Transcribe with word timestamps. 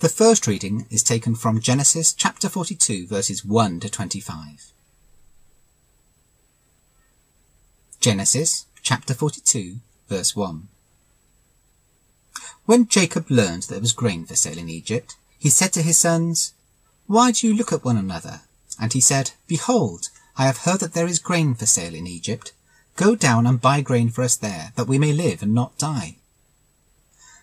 The 0.00 0.08
first 0.08 0.46
reading 0.46 0.86
is 0.90 1.02
taken 1.02 1.34
from 1.34 1.60
Genesis 1.60 2.12
chapter 2.12 2.48
42 2.48 3.08
verses 3.08 3.44
1 3.44 3.80
to 3.80 3.90
25. 3.90 4.70
Genesis 7.98 8.66
chapter 8.80 9.12
42 9.12 9.78
verse 10.08 10.36
1. 10.36 10.68
When 12.64 12.86
Jacob 12.86 13.28
learned 13.28 13.64
there 13.64 13.80
was 13.80 13.92
grain 13.92 14.24
for 14.24 14.36
sale 14.36 14.58
in 14.58 14.68
Egypt, 14.68 15.16
he 15.36 15.50
said 15.50 15.72
to 15.72 15.82
his 15.82 15.98
sons, 15.98 16.54
Why 17.08 17.32
do 17.32 17.48
you 17.48 17.56
look 17.56 17.72
at 17.72 17.84
one 17.84 17.96
another? 17.96 18.42
And 18.80 18.92
he 18.92 19.00
said, 19.00 19.32
Behold, 19.48 20.10
I 20.36 20.44
have 20.46 20.58
heard 20.58 20.78
that 20.78 20.92
there 20.92 21.08
is 21.08 21.18
grain 21.18 21.56
for 21.56 21.66
sale 21.66 21.96
in 21.96 22.06
Egypt. 22.06 22.52
Go 22.94 23.16
down 23.16 23.48
and 23.48 23.60
buy 23.60 23.80
grain 23.80 24.10
for 24.10 24.22
us 24.22 24.36
there, 24.36 24.70
that 24.76 24.86
we 24.86 24.96
may 24.96 25.12
live 25.12 25.42
and 25.42 25.52
not 25.52 25.76
die. 25.76 26.17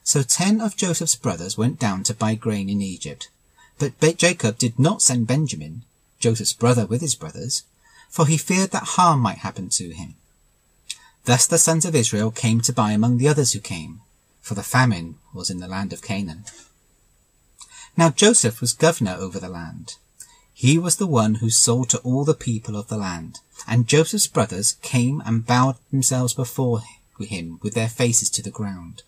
So 0.05 0.21
ten 0.21 0.61
of 0.61 0.77
Joseph's 0.77 1.15
brothers 1.15 1.57
went 1.57 1.79
down 1.79 2.03
to 2.03 2.13
buy 2.13 2.35
grain 2.35 2.69
in 2.69 2.79
Egypt. 2.79 3.27
But 3.79 3.99
Jacob 4.17 4.59
did 4.59 4.77
not 4.77 5.01
send 5.01 5.25
Benjamin, 5.25 5.81
Joseph's 6.19 6.53
brother 6.53 6.85
with 6.85 7.01
his 7.01 7.15
brothers, 7.15 7.63
for 8.07 8.27
he 8.27 8.37
feared 8.37 8.69
that 8.69 8.93
harm 8.95 9.19
might 9.19 9.39
happen 9.39 9.67
to 9.69 9.89
him. 9.89 10.13
Thus 11.23 11.47
the 11.47 11.57
sons 11.57 11.85
of 11.85 11.95
Israel 11.95 12.29
came 12.29 12.61
to 12.61 12.71
buy 12.71 12.91
among 12.91 13.17
the 13.17 13.27
others 13.27 13.53
who 13.53 13.59
came, 13.59 14.01
for 14.41 14.53
the 14.53 14.61
famine 14.61 15.17
was 15.33 15.49
in 15.49 15.59
the 15.59 15.67
land 15.67 15.91
of 15.91 16.03
Canaan. 16.03 16.45
Now 17.97 18.11
Joseph 18.11 18.61
was 18.61 18.73
governor 18.73 19.15
over 19.15 19.39
the 19.39 19.49
land. 19.49 19.95
He 20.53 20.77
was 20.77 20.97
the 20.97 21.07
one 21.07 21.35
who 21.35 21.49
sold 21.49 21.89
to 21.89 21.97
all 21.99 22.23
the 22.25 22.35
people 22.35 22.75
of 22.75 22.89
the 22.89 22.97
land, 22.97 23.39
and 23.67 23.87
Joseph's 23.87 24.27
brothers 24.27 24.73
came 24.83 25.23
and 25.25 25.47
bowed 25.47 25.77
themselves 25.89 26.35
before 26.35 26.83
him 27.19 27.59
with 27.63 27.73
their 27.73 27.89
faces 27.89 28.29
to 28.29 28.43
the 28.43 28.51
ground. 28.51 29.01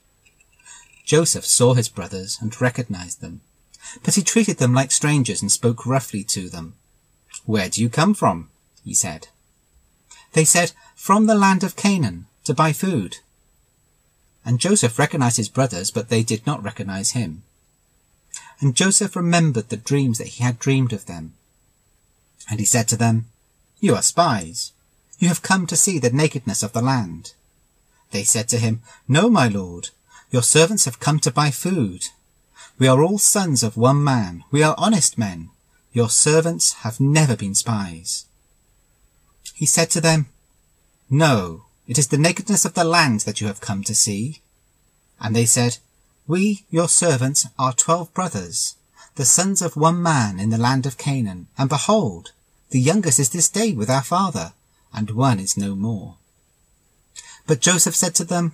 Joseph 1.08 1.46
saw 1.46 1.74
his 1.74 1.88
brothers 1.88 2.38
and 2.42 2.60
recognized 2.60 3.22
them, 3.22 3.40
but 4.04 4.16
he 4.16 4.22
treated 4.22 4.58
them 4.58 4.74
like 4.74 4.92
strangers 4.92 5.42
and 5.42 5.50
spoke 5.50 5.86
roughly 5.86 6.22
to 6.26 6.50
them. 6.50 6.74
Where 7.46 7.70
do 7.70 7.82
you 7.82 7.90
come 7.90 8.14
from? 8.14 8.50
he 8.84 8.94
said. 8.94 9.30
They 10.34 10.44
said, 10.44 10.74
From 10.96 11.26
the 11.26 11.34
land 11.34 11.64
of 11.64 11.78
Canaan, 11.78 12.26
to 12.44 12.54
buy 12.54 12.74
food. 12.74 13.18
And 14.44 14.60
Joseph 14.60 15.00
recognized 15.00 15.38
his 15.38 15.48
brothers, 15.48 15.92
but 15.92 16.10
they 16.10 16.24
did 16.24 16.46
not 16.46 16.62
recognize 16.62 17.12
him. 17.12 17.44
And 18.60 18.76
Joseph 18.76 19.16
remembered 19.16 19.70
the 19.70 19.78
dreams 19.78 20.18
that 20.18 20.28
he 20.28 20.44
had 20.44 20.60
dreamed 20.60 20.92
of 20.92 21.06
them. 21.06 21.36
And 22.50 22.60
he 22.60 22.66
said 22.66 22.90
to 22.90 22.98
them, 22.98 23.28
You 23.80 23.96
are 23.96 24.02
spies. 24.02 24.74
You 25.20 25.30
have 25.30 25.42
come 25.42 25.68
to 25.68 25.78
see 25.78 26.00
the 26.00 26.10
nakedness 26.10 26.64
of 26.64 26.74
the 26.74 26.82
land. 26.82 27.32
They 28.12 28.26
said 28.26 28.50
to 28.50 28.58
him, 28.58 28.82
No, 29.08 29.30
my 29.30 29.48
lord, 29.48 29.92
your 30.30 30.44
servants 30.44 30.86
have 30.86 31.00
come 31.00 31.20
to 31.20 31.32
buy 31.32 31.52
food. 31.52 32.06
We 32.78 32.88
are 32.88 33.02
all 33.02 33.18
sons 33.18 33.64
of 33.64 33.78
one 33.78 34.04
man. 34.04 34.44
We 34.52 34.62
are 34.62 34.76
honest 34.78 35.18
men. 35.18 35.50
Your 35.94 36.10
servants 36.10 36.74
have 36.84 37.00
never 37.00 37.36
been 37.36 37.56
spies. 37.56 38.26
He 39.54 39.66
said 39.66 39.90
to 39.92 40.02
them, 40.02 40.28
No, 41.10 41.66
it 41.88 41.98
is 41.98 42.10
the 42.10 42.18
nakedness 42.18 42.66
of 42.66 42.74
the 42.74 42.84
land 42.84 43.22
that 43.22 43.42
you 43.42 43.48
have 43.48 43.62
come 43.62 43.84
to 43.84 43.96
see. 43.96 44.42
And 45.20 45.36
they 45.36 45.46
said, 45.46 45.78
We, 46.28 46.66
your 46.70 46.90
servants, 46.90 47.48
are 47.58 47.74
twelve 47.74 48.14
brothers, 48.14 48.76
the 49.16 49.26
sons 49.26 49.62
of 49.62 49.76
one 49.76 50.02
man 50.02 50.40
in 50.40 50.50
the 50.50 50.58
land 50.58 50.86
of 50.86 50.98
Canaan. 50.98 51.48
And 51.58 51.70
behold, 51.70 52.34
the 52.70 52.80
youngest 52.80 53.18
is 53.18 53.30
this 53.30 53.50
day 53.50 53.72
with 53.72 53.90
our 53.90 54.04
father, 54.04 54.54
and 54.94 55.12
one 55.12 55.40
is 55.40 55.58
no 55.58 55.76
more. 55.76 56.18
But 57.48 57.62
Joseph 57.62 57.96
said 57.96 58.14
to 58.16 58.26
them, 58.26 58.54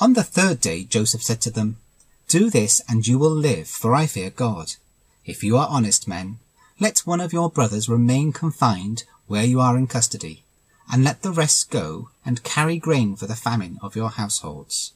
On 0.00 0.14
the 0.14 0.24
third 0.24 0.62
day 0.62 0.84
Joseph 0.84 1.22
said 1.22 1.42
to 1.42 1.50
them, 1.50 1.76
Do 2.26 2.48
this, 2.48 2.80
and 2.88 3.06
you 3.06 3.18
will 3.18 3.34
live, 3.34 3.68
for 3.68 3.94
I 3.94 4.06
fear 4.06 4.30
God. 4.30 4.72
If 5.26 5.44
you 5.44 5.58
are 5.58 5.68
honest 5.68 6.08
men, 6.08 6.38
let 6.78 7.00
one 7.00 7.20
of 7.20 7.34
your 7.34 7.50
brothers 7.50 7.86
remain 7.86 8.32
confined 8.32 9.04
where 9.26 9.44
you 9.44 9.60
are 9.60 9.76
in 9.76 9.86
custody, 9.86 10.42
and 10.90 11.04
let 11.04 11.20
the 11.20 11.30
rest 11.30 11.70
go 11.70 12.08
and 12.24 12.42
carry 12.42 12.78
grain 12.78 13.14
for 13.14 13.26
the 13.26 13.36
famine 13.36 13.78
of 13.82 13.94
your 13.94 14.08
households, 14.08 14.92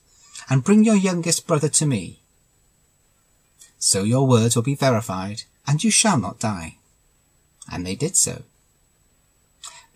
and 0.48 0.64
bring 0.64 0.84
your 0.84 0.97
youngest 0.97 1.47
brother 1.47 1.69
to 1.69 1.84
me. 1.84 2.20
So 3.78 4.04
your 4.04 4.26
words 4.26 4.56
will 4.56 4.62
be 4.62 4.75
verified, 4.75 5.43
and 5.66 5.84
you 5.84 5.91
shall 5.91 6.19
not 6.19 6.41
die. 6.41 6.78
And 7.70 7.87
they 7.87 7.94
did 7.94 8.16
so. 8.16 8.44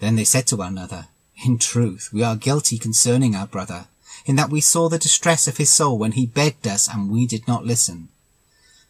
Then 0.01 0.17
they 0.17 0.25
said 0.25 0.47
to 0.49 0.57
one 0.57 0.77
another, 0.77 1.07
In 1.47 1.57
truth, 1.57 2.11
we 2.13 2.23
are 2.23 2.37
guilty 2.37 2.77
concerning 2.77 3.35
our 3.35 3.47
brother 3.47 3.87
in 4.29 4.37
that 4.37 4.51
we 4.51 4.61
saw 4.61 4.91
the 4.91 4.99
distress 4.99 5.49
of 5.49 5.57
his 5.57 5.73
soul 5.73 5.97
when 5.97 6.13
he 6.13 6.27
begged 6.27 6.69
us 6.69 6.87
and 6.87 7.11
we 7.11 7.27
did 7.27 7.49
not 7.49 7.65
listen. 7.65 8.11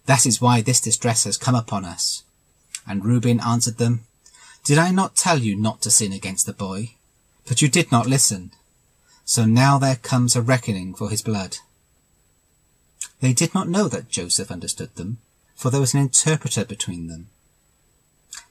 That 0.06 0.26
is 0.26 0.40
why 0.40 0.60
this 0.60 0.80
distress 0.80 1.22
has 1.24 1.36
come 1.36 1.54
upon 1.54 1.84
us. 1.84 2.24
And 2.88 3.04
Reuben 3.04 3.38
answered 3.38 3.78
them, 3.78 4.02
Did 4.64 4.78
I 4.78 4.90
not 4.90 5.14
tell 5.14 5.38
you 5.38 5.54
not 5.54 5.80
to 5.82 5.92
sin 5.92 6.12
against 6.12 6.44
the 6.44 6.52
boy? 6.52 6.94
But 7.46 7.62
you 7.62 7.68
did 7.68 7.92
not 7.92 8.08
listen. 8.08 8.50
So 9.24 9.44
now 9.44 9.78
there 9.78 9.94
comes 9.94 10.34
a 10.34 10.42
reckoning 10.42 10.92
for 10.92 11.08
his 11.08 11.22
blood. 11.22 11.58
They 13.20 13.32
did 13.32 13.54
not 13.54 13.68
know 13.68 13.86
that 13.86 14.10
Joseph 14.10 14.50
understood 14.50 14.96
them, 14.96 15.18
for 15.54 15.70
there 15.70 15.80
was 15.80 15.94
an 15.94 16.00
interpreter 16.00 16.64
between 16.64 17.06
them. 17.06 17.28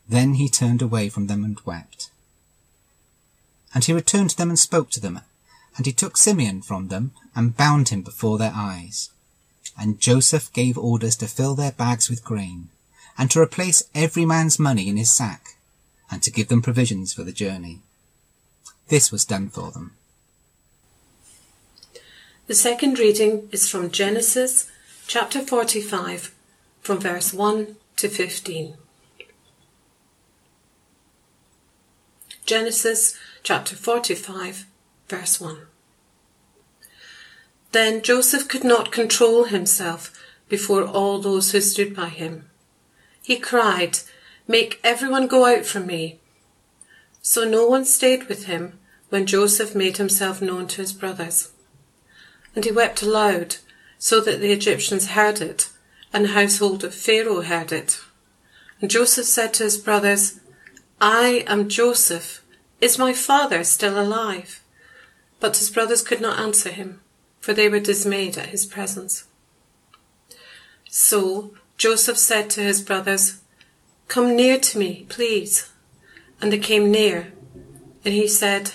Then 0.07 0.35
he 0.35 0.47
turned 0.47 0.81
away 0.81 1.09
from 1.09 1.27
them 1.27 1.43
and 1.43 1.59
wept. 1.65 2.11
And 3.73 3.83
he 3.83 3.91
returned 3.91 4.29
to 4.29 4.37
them 4.37 4.49
and 4.49 4.57
spoke 4.57 4.89
to 4.91 5.01
them, 5.01 5.19
and 5.77 5.85
he 5.85 5.93
took 5.93 6.17
Simeon 6.17 6.61
from 6.61 6.87
them 6.87 7.11
and 7.35 7.55
bound 7.55 7.89
him 7.89 8.01
before 8.01 8.37
their 8.37 8.53
eyes. 8.53 9.11
And 9.79 9.99
Joseph 9.99 10.51
gave 10.51 10.77
orders 10.77 11.15
to 11.17 11.27
fill 11.27 11.53
their 11.53 11.71
bags 11.71 12.09
with 12.09 12.23
grain, 12.23 12.69
and 13.17 13.29
to 13.31 13.39
replace 13.39 13.83
every 13.93 14.25
man's 14.25 14.57
money 14.57 14.89
in 14.89 14.97
his 14.97 15.15
sack, 15.15 15.57
and 16.09 16.23
to 16.23 16.31
give 16.31 16.47
them 16.47 16.63
provisions 16.63 17.13
for 17.13 17.23
the 17.23 17.31
journey. 17.31 17.81
This 18.87 19.11
was 19.11 19.23
done 19.23 19.49
for 19.49 19.71
them. 19.71 19.93
The 22.47 22.55
second 22.55 22.97
reading 22.97 23.49
is 23.51 23.69
from 23.69 23.91
Genesis 23.91 24.71
chapter 25.05 25.41
45, 25.41 26.33
from 26.81 26.99
verse 26.99 27.33
1 27.33 27.75
to 27.97 28.09
15. 28.09 28.75
Genesis 32.45 33.17
chapter 33.43 33.75
45, 33.75 34.65
verse 35.07 35.39
1. 35.39 35.57
Then 37.71 38.01
Joseph 38.01 38.47
could 38.47 38.63
not 38.63 38.91
control 38.91 39.45
himself 39.45 40.13
before 40.49 40.83
all 40.83 41.19
those 41.19 41.51
who 41.51 41.61
stood 41.61 41.95
by 41.95 42.09
him. 42.09 42.49
He 43.21 43.37
cried, 43.37 43.99
Make 44.47 44.79
everyone 44.83 45.27
go 45.27 45.45
out 45.45 45.65
from 45.65 45.85
me. 45.85 46.19
So 47.21 47.43
no 47.43 47.67
one 47.67 47.83
stayed 47.83 48.29
with 48.29 48.45
him 48.45 48.79
when 49.09 49.25
Joseph 49.25 49.75
made 49.75 49.97
himself 49.97 50.41
known 50.41 50.67
to 50.67 50.81
his 50.81 50.93
brothers. 50.93 51.51
And 52.55 52.63
he 52.63 52.71
wept 52.71 53.01
aloud, 53.01 53.57
so 53.99 54.21
that 54.21 54.39
the 54.39 54.51
Egyptians 54.51 55.09
heard 55.09 55.41
it, 55.41 55.69
and 56.13 56.23
the 56.25 56.29
household 56.29 56.83
of 56.83 56.95
Pharaoh 56.95 57.41
heard 57.41 57.71
it. 57.71 57.99
And 58.81 58.89
Joseph 58.89 59.25
said 59.25 59.53
to 59.55 59.63
his 59.63 59.77
brothers, 59.77 60.39
I 61.01 61.43
am 61.47 61.67
Joseph. 61.67 62.43
Is 62.79 62.97
my 62.97 63.11
father 63.11 63.63
still 63.63 63.99
alive? 63.99 64.61
But 65.39 65.57
his 65.57 65.69
brothers 65.69 66.01
could 66.01 66.21
not 66.21 66.39
answer 66.39 66.69
him, 66.69 67.01
for 67.39 67.53
they 67.53 67.69
were 67.69 67.79
dismayed 67.79 68.37
at 68.37 68.47
his 68.47 68.65
presence. 68.65 69.25
So 70.89 71.53
Joseph 71.77 72.17
said 72.17 72.49
to 72.51 72.61
his 72.61 72.81
brothers, 72.81 73.41
Come 74.07 74.35
near 74.35 74.57
to 74.59 74.79
me, 74.79 75.05
please. 75.09 75.71
And 76.41 76.51
they 76.51 76.57
came 76.57 76.91
near. 76.91 77.33
And 78.03 78.13
he 78.13 78.27
said, 78.27 78.73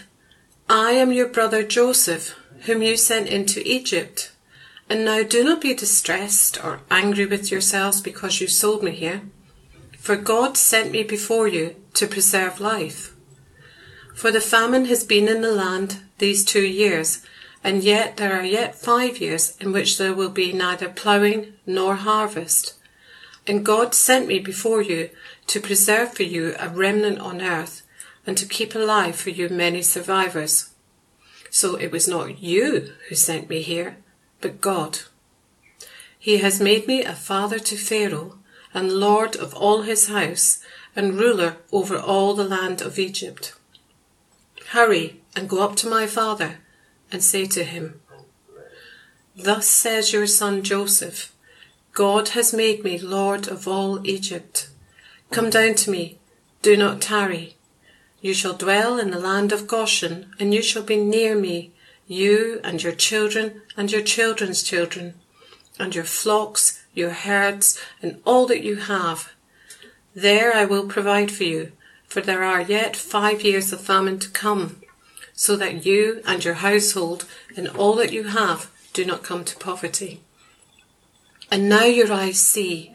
I 0.69 0.93
am 0.93 1.13
your 1.13 1.29
brother 1.29 1.63
Joseph, 1.63 2.35
whom 2.63 2.83
you 2.83 2.97
sent 2.97 3.29
into 3.29 3.67
Egypt. 3.67 4.33
And 4.89 5.05
now 5.05 5.23
do 5.23 5.43
not 5.43 5.61
be 5.61 5.75
distressed 5.75 6.63
or 6.63 6.81
angry 6.91 7.27
with 7.27 7.51
yourselves 7.51 8.01
because 8.01 8.41
you 8.41 8.47
sold 8.47 8.83
me 8.83 8.93
here. 8.93 9.23
For 9.99 10.17
God 10.17 10.57
sent 10.57 10.93
me 10.93 11.03
before 11.03 11.49
you 11.49 11.77
to 11.95 12.07
preserve 12.07 12.61
life. 12.61 13.15
For 14.15 14.31
the 14.31 14.41
famine 14.41 14.85
has 14.87 15.05
been 15.05 15.29
in 15.29 15.41
the 15.41 15.53
land 15.53 16.03
these 16.23 16.45
two 16.45 16.63
years, 16.63 17.21
and 17.65 17.83
yet 17.83 18.17
there 18.17 18.39
are 18.39 18.45
yet 18.45 18.77
five 18.77 19.19
years 19.19 19.57
in 19.61 19.73
which 19.73 19.99
there 19.99 20.15
will 20.15 20.31
be 20.31 20.53
neither 20.53 20.89
ploughing 20.89 21.55
nor 21.67 21.97
harvest. 21.97 22.75
And 23.45 23.67
God 23.67 23.93
sent 23.93 24.29
me 24.29 24.39
before 24.39 24.83
you 24.83 25.11
to 25.49 25.61
preserve 25.61 26.15
for 26.15 26.23
you 26.23 26.55
a 26.61 26.69
remnant 26.69 27.19
on 27.19 27.43
earth 27.43 27.83
and 28.25 28.39
to 28.39 28.47
keep 28.47 28.77
alive 28.77 29.17
for 29.17 29.31
you 29.31 29.49
many 29.49 29.83
survivors. 29.83 30.71
So 31.51 31.75
it 31.75 31.91
was 31.91 32.07
not 32.07 32.39
you 32.41 32.93
who 33.09 33.17
sent 33.17 33.51
me 33.51 33.61
here, 33.61 33.97
but 34.41 34.61
God. 34.61 35.01
He 36.17 36.39
has 36.39 36.61
made 36.61 36.87
me 36.87 37.03
a 37.03 37.17
father 37.17 37.59
to 37.59 37.77
Pharaoh 37.77 38.39
and 38.73 38.93
lord 38.93 39.35
of 39.35 39.55
all 39.55 39.83
his 39.83 40.07
house 40.07 40.63
and 40.95 41.19
ruler 41.19 41.57
over 41.73 41.99
all 41.99 42.35
the 42.35 42.45
land 42.45 42.81
of 42.81 42.97
Egypt. 43.01 43.57
Hurry 44.69 45.22
and 45.35 45.49
go 45.49 45.63
up 45.63 45.77
to 45.77 45.89
my 45.89 46.07
father 46.07 46.59
and 47.11 47.23
say 47.23 47.47
to 47.47 47.65
him, 47.65 48.01
Thus 49.37 49.67
says 49.67 50.13
your 50.13 50.27
son 50.27 50.63
Joseph, 50.63 51.33
God 51.93 52.31
has 52.31 52.53
made 52.55 52.85
me 52.85 52.99
Lord 52.99 53.49
of 53.49 53.69
all 53.69 54.07
Egypt. 54.07 54.69
Come 55.31 55.51
down 55.51 55.75
to 55.77 55.91
me, 55.91 56.19
do 56.61 56.77
not 56.77 57.01
tarry. 57.01 57.57
You 58.21 58.35
shall 58.35 58.55
dwell 58.55 58.99
in 58.99 59.11
the 59.11 59.19
land 59.19 59.53
of 59.53 59.67
Goshen, 59.67 60.33
and 60.39 60.55
you 60.55 60.63
shall 60.63 60.83
be 60.83 60.97
near 60.97 61.35
me, 61.35 61.73
you 62.07 62.61
and 62.63 62.83
your 62.83 62.93
children 62.93 63.63
and 63.77 63.91
your 63.91 64.03
children's 64.03 64.63
children, 64.63 65.15
and 65.79 65.95
your 65.95 66.05
flocks, 66.05 66.85
your 66.95 67.11
herds, 67.11 67.81
and 68.01 68.21
all 68.25 68.47
that 68.47 68.63
you 68.63 68.77
have. 68.77 69.33
There 70.15 70.55
I 70.55 70.65
will 70.67 70.87
provide 70.87 71.33
for 71.33 71.45
you, 71.45 71.73
for 72.07 72.21
there 72.21 72.45
are 72.45 72.61
yet 72.61 72.97
five 72.97 73.43
years 73.43 73.73
of 73.73 73.81
famine 73.81 74.19
to 74.21 74.31
come, 74.31 74.83
so 75.35 75.57
that 75.57 75.85
you 75.85 76.23
and 76.27 76.45
your 76.45 76.55
household 76.55 77.25
and 77.57 77.69
all 77.69 77.95
that 77.97 78.13
you 78.13 78.25
have 78.25 78.71
do 78.93 79.05
not 79.05 79.23
come 79.23 79.45
to 79.45 79.57
poverty. 79.57 80.21
And 81.51 81.69
now 81.69 81.85
your 81.85 82.13
eyes 82.13 82.41
see, 82.41 82.93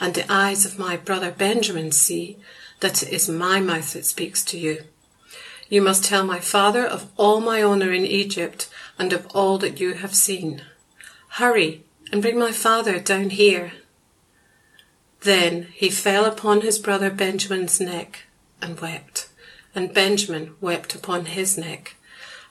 and 0.00 0.14
the 0.14 0.30
eyes 0.32 0.64
of 0.64 0.78
my 0.78 0.96
brother 0.96 1.30
Benjamin 1.30 1.92
see, 1.92 2.38
that 2.80 3.02
it 3.02 3.10
is 3.10 3.28
my 3.28 3.60
mouth 3.60 3.92
that 3.92 4.06
speaks 4.06 4.44
to 4.44 4.58
you. 4.58 4.84
You 5.68 5.82
must 5.82 6.04
tell 6.04 6.24
my 6.24 6.40
father 6.40 6.86
of 6.86 7.10
all 7.16 7.40
my 7.40 7.62
honour 7.62 7.92
in 7.92 8.06
Egypt, 8.06 8.68
and 8.98 9.12
of 9.12 9.26
all 9.34 9.58
that 9.58 9.80
you 9.80 9.94
have 9.94 10.14
seen. 10.14 10.62
Hurry, 11.32 11.84
and 12.10 12.22
bring 12.22 12.38
my 12.38 12.52
father 12.52 12.98
down 12.98 13.30
here. 13.30 13.72
Then 15.20 15.68
he 15.74 15.90
fell 15.90 16.24
upon 16.24 16.62
his 16.62 16.78
brother 16.78 17.10
Benjamin's 17.10 17.80
neck 17.80 18.26
and 18.62 18.80
wept, 18.80 19.27
and 19.74 19.94
Benjamin 19.94 20.54
wept 20.60 20.94
upon 20.94 21.26
his 21.26 21.58
neck, 21.58 21.96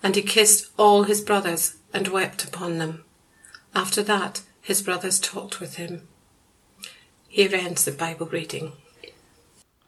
and 0.01 0.15
he 0.15 0.21
kissed 0.21 0.69
all 0.77 1.03
his 1.03 1.21
brothers 1.21 1.77
and 1.93 2.07
wept 2.07 2.43
upon 2.43 2.77
them. 2.77 3.03
After 3.73 4.03
that, 4.03 4.41
his 4.61 4.81
brothers 4.81 5.19
talked 5.19 5.59
with 5.59 5.75
him. 5.75 6.07
Here 7.27 7.49
ends 7.53 7.85
the 7.85 7.91
Bible 7.91 8.27
reading. 8.27 8.73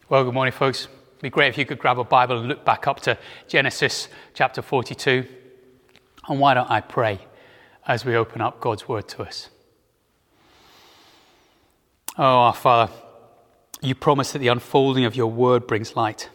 Well, 0.10 0.24
good 0.24 0.34
morning, 0.34 0.54
folks. 0.54 0.86
It'd 0.86 1.22
be 1.22 1.30
great 1.30 1.50
if 1.50 1.58
you 1.58 1.66
could 1.66 1.80
grab 1.80 2.00
a 2.00 2.04
Bible 2.04 2.40
and 2.40 2.48
look 2.48 2.64
back 2.64 2.88
up 2.88 3.00
to 3.02 3.18
Genesis 3.48 4.08
chapter 4.34 4.62
42. 4.62 5.26
And 6.28 6.40
why 6.40 6.54
don't 6.54 6.70
I 6.70 6.82
pray 6.82 7.20
as 7.88 8.06
we 8.06 8.16
open 8.16 8.42
up 8.42 8.60
God's 8.60 8.88
word 8.88 9.08
to 9.10 9.24
us? 9.24 9.50
Oh, 12.18 12.24
our 12.24 12.54
Father, 12.54 12.92
you 13.82 13.96
promise 13.96 14.32
that 14.34 14.40
the 14.40 14.48
unfolding 14.48 15.06
of 15.06 15.16
your 15.16 15.32
word 15.32 15.68
brings 15.68 15.96
light. 15.96 16.30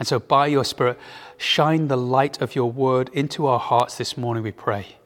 And 0.00 0.08
so, 0.08 0.18
by 0.18 0.46
your 0.46 0.64
Spirit, 0.64 0.98
shine 1.36 1.88
the 1.88 1.96
light 1.96 2.40
of 2.40 2.56
your 2.56 2.72
word 2.72 3.10
into 3.12 3.46
our 3.46 3.58
hearts 3.58 3.98
this 3.98 4.16
morning, 4.16 4.42
we 4.42 4.50
pray. 4.50 4.96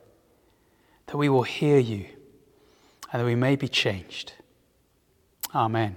That 1.06 1.16
we 1.16 1.28
will 1.28 1.42
hear 1.42 1.78
you 1.78 2.06
and 3.12 3.20
that 3.20 3.26
we 3.26 3.34
may 3.34 3.56
be 3.56 3.66
changed. 3.66 4.34
Amen. 5.52 5.96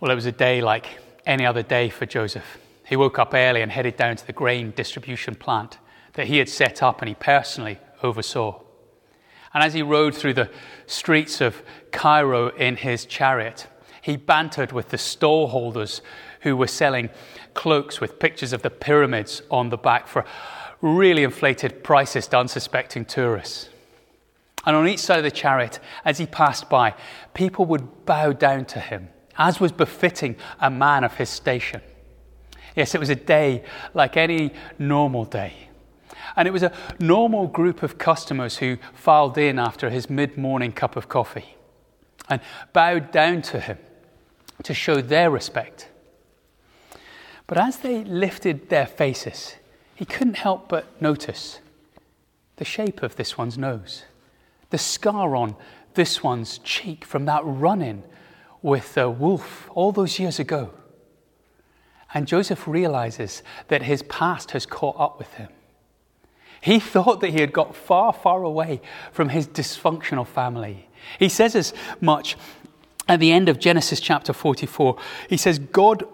Well, 0.00 0.10
it 0.10 0.16
was 0.16 0.26
a 0.26 0.32
day 0.32 0.60
like 0.60 0.98
any 1.24 1.46
other 1.46 1.62
day 1.62 1.88
for 1.88 2.04
Joseph. 2.04 2.58
He 2.84 2.96
woke 2.96 3.20
up 3.20 3.32
early 3.32 3.62
and 3.62 3.70
headed 3.70 3.96
down 3.96 4.16
to 4.16 4.26
the 4.26 4.32
grain 4.32 4.72
distribution 4.72 5.36
plant 5.36 5.78
that 6.14 6.26
he 6.26 6.38
had 6.38 6.48
set 6.48 6.82
up 6.82 7.00
and 7.00 7.08
he 7.08 7.14
personally 7.14 7.78
oversaw. 8.02 8.60
And 9.54 9.62
as 9.62 9.74
he 9.74 9.82
rode 9.82 10.16
through 10.16 10.34
the 10.34 10.50
streets 10.86 11.40
of 11.40 11.62
Cairo 11.92 12.48
in 12.48 12.74
his 12.74 13.04
chariot, 13.04 13.68
he 14.02 14.16
bantered 14.16 14.72
with 14.72 14.88
the 14.88 14.96
stallholders 14.96 16.00
who 16.40 16.56
were 16.56 16.66
selling 16.66 17.10
cloaks 17.54 18.00
with 18.00 18.18
pictures 18.18 18.52
of 18.52 18.62
the 18.62 18.70
pyramids 18.70 19.42
on 19.50 19.68
the 19.68 19.76
back 19.76 20.06
for 20.06 20.24
really 20.80 21.22
inflated 21.22 21.84
prices 21.84 22.26
to 22.28 22.38
unsuspecting 22.38 23.04
tourists. 23.04 23.68
And 24.64 24.76
on 24.76 24.88
each 24.88 25.00
side 25.00 25.18
of 25.18 25.24
the 25.24 25.30
chariot, 25.30 25.78
as 26.04 26.18
he 26.18 26.26
passed 26.26 26.68
by, 26.68 26.94
people 27.34 27.64
would 27.66 28.04
bow 28.04 28.32
down 28.32 28.66
to 28.66 28.80
him, 28.80 29.08
as 29.38 29.60
was 29.60 29.72
befitting 29.72 30.36
a 30.60 30.70
man 30.70 31.04
of 31.04 31.14
his 31.14 31.28
station. 31.30 31.80
Yes, 32.76 32.94
it 32.94 33.00
was 33.00 33.10
a 33.10 33.14
day 33.14 33.64
like 33.94 34.16
any 34.16 34.52
normal 34.78 35.24
day. 35.24 35.68
And 36.36 36.46
it 36.46 36.52
was 36.52 36.62
a 36.62 36.72
normal 36.98 37.46
group 37.46 37.82
of 37.82 37.98
customers 37.98 38.58
who 38.58 38.78
filed 38.94 39.36
in 39.36 39.58
after 39.58 39.90
his 39.90 40.08
mid 40.08 40.36
morning 40.36 40.72
cup 40.72 40.94
of 40.94 41.08
coffee 41.08 41.56
and 42.28 42.40
bowed 42.72 43.10
down 43.10 43.42
to 43.42 43.60
him 43.60 43.78
to 44.62 44.74
show 44.74 45.00
their 45.00 45.30
respect. 45.30 45.88
But 47.46 47.58
as 47.58 47.78
they 47.78 48.04
lifted 48.04 48.68
their 48.68 48.86
faces, 48.86 49.56
he 49.94 50.04
couldn't 50.04 50.36
help 50.36 50.68
but 50.68 51.00
notice 51.00 51.60
the 52.56 52.64
shape 52.64 53.02
of 53.02 53.16
this 53.16 53.36
one's 53.36 53.58
nose, 53.58 54.04
the 54.70 54.78
scar 54.78 55.34
on 55.34 55.56
this 55.94 56.22
one's 56.22 56.58
cheek 56.58 57.04
from 57.04 57.24
that 57.24 57.42
run 57.44 57.82
in 57.82 58.02
with 58.62 58.96
a 58.96 59.10
wolf 59.10 59.68
all 59.74 59.92
those 59.92 60.18
years 60.18 60.38
ago. 60.38 60.70
And 62.12 62.26
Joseph 62.26 62.66
realizes 62.66 63.42
that 63.68 63.82
his 63.82 64.02
past 64.04 64.50
has 64.50 64.66
caught 64.66 64.96
up 64.98 65.18
with 65.18 65.32
him. 65.34 65.48
He 66.60 66.78
thought 66.92 67.20
that 67.20 67.30
he 67.30 67.40
had 67.40 67.52
got 67.52 67.74
far, 67.74 68.12
far 68.12 68.42
away 68.42 68.80
from 69.12 69.30
his 69.30 69.46
dysfunctional 69.46 70.26
family. 70.26 70.88
He 71.18 71.28
says 71.28 71.54
as 71.54 71.72
much 72.00 72.36
at 73.10 73.20
the 73.20 73.32
end 73.32 73.48
of 73.48 73.58
Genesis 73.58 74.00
chapter 74.00 74.32
44. 74.32 74.96
He 75.28 75.36
says, 75.36 75.58
God 75.58 76.04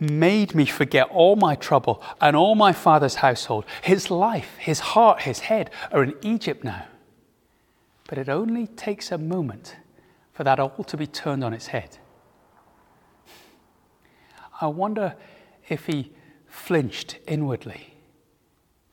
made 0.00 0.54
me 0.54 0.66
forget 0.66 1.08
all 1.10 1.36
my 1.36 1.54
trouble 1.54 2.02
and 2.20 2.34
all 2.34 2.54
my 2.54 2.72
father's 2.72 3.16
household. 3.16 3.64
His 3.82 4.10
life, 4.10 4.56
his 4.58 4.80
heart, 4.80 5.22
his 5.22 5.40
head 5.40 5.70
are 5.92 6.02
in 6.02 6.14
Egypt 6.22 6.64
now. 6.64 6.86
But 8.08 8.18
it 8.18 8.28
only 8.28 8.66
takes 8.66 9.12
a 9.12 9.18
moment 9.18 9.76
for 10.32 10.44
that 10.44 10.58
all 10.60 10.84
to 10.84 10.96
be 10.96 11.06
turned 11.06 11.44
on 11.44 11.52
its 11.52 11.68
head. 11.68 11.98
I 14.60 14.66
wonder 14.68 15.14
if 15.68 15.86
he 15.86 16.12
flinched 16.46 17.18
inwardly 17.26 17.96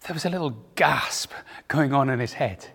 there 0.07 0.13
was 0.13 0.25
a 0.25 0.29
little 0.29 0.57
gasp 0.75 1.31
going 1.67 1.93
on 1.93 2.09
in 2.09 2.19
his 2.19 2.33
head. 2.33 2.67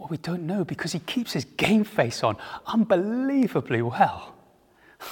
Well, 0.00 0.08
we 0.08 0.16
don't 0.16 0.46
know 0.46 0.64
because 0.64 0.92
he 0.92 0.98
keeps 0.98 1.34
his 1.34 1.44
game 1.44 1.84
face 1.84 2.24
on 2.24 2.38
unbelievably 2.66 3.82
well. 3.82 4.34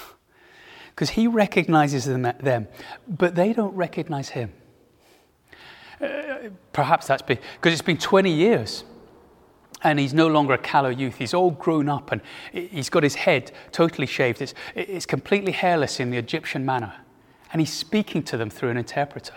Because 0.94 1.10
he 1.10 1.28
recognizes 1.28 2.06
them, 2.06 2.22
them, 2.22 2.66
but 3.06 3.36
they 3.36 3.52
don't 3.52 3.72
recognize 3.76 4.30
him. 4.30 4.52
Uh, 6.00 6.48
perhaps 6.72 7.06
that's 7.06 7.22
because 7.22 7.72
it's 7.72 7.82
been 7.82 7.98
20 7.98 8.32
years 8.32 8.82
and 9.84 10.00
he's 10.00 10.12
no 10.12 10.26
longer 10.26 10.54
a 10.54 10.58
callow 10.58 10.88
youth. 10.88 11.14
He's 11.14 11.34
all 11.34 11.52
grown 11.52 11.88
up 11.88 12.10
and 12.10 12.20
he's 12.50 12.90
got 12.90 13.04
his 13.04 13.14
head 13.14 13.52
totally 13.70 14.08
shaved. 14.08 14.42
It's, 14.42 14.54
it's 14.74 15.06
completely 15.06 15.52
hairless 15.52 16.00
in 16.00 16.10
the 16.10 16.16
Egyptian 16.16 16.66
manner. 16.66 16.92
And 17.52 17.60
he's 17.60 17.72
speaking 17.72 18.24
to 18.24 18.36
them 18.36 18.50
through 18.50 18.70
an 18.70 18.76
interpreter. 18.76 19.34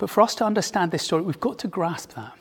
But 0.00 0.08
for 0.08 0.22
us 0.22 0.34
to 0.36 0.46
understand 0.46 0.92
this 0.92 1.02
story, 1.02 1.20
we've 1.20 1.38
got 1.38 1.58
to 1.58 1.68
grasp 1.68 2.14
that. 2.14 2.32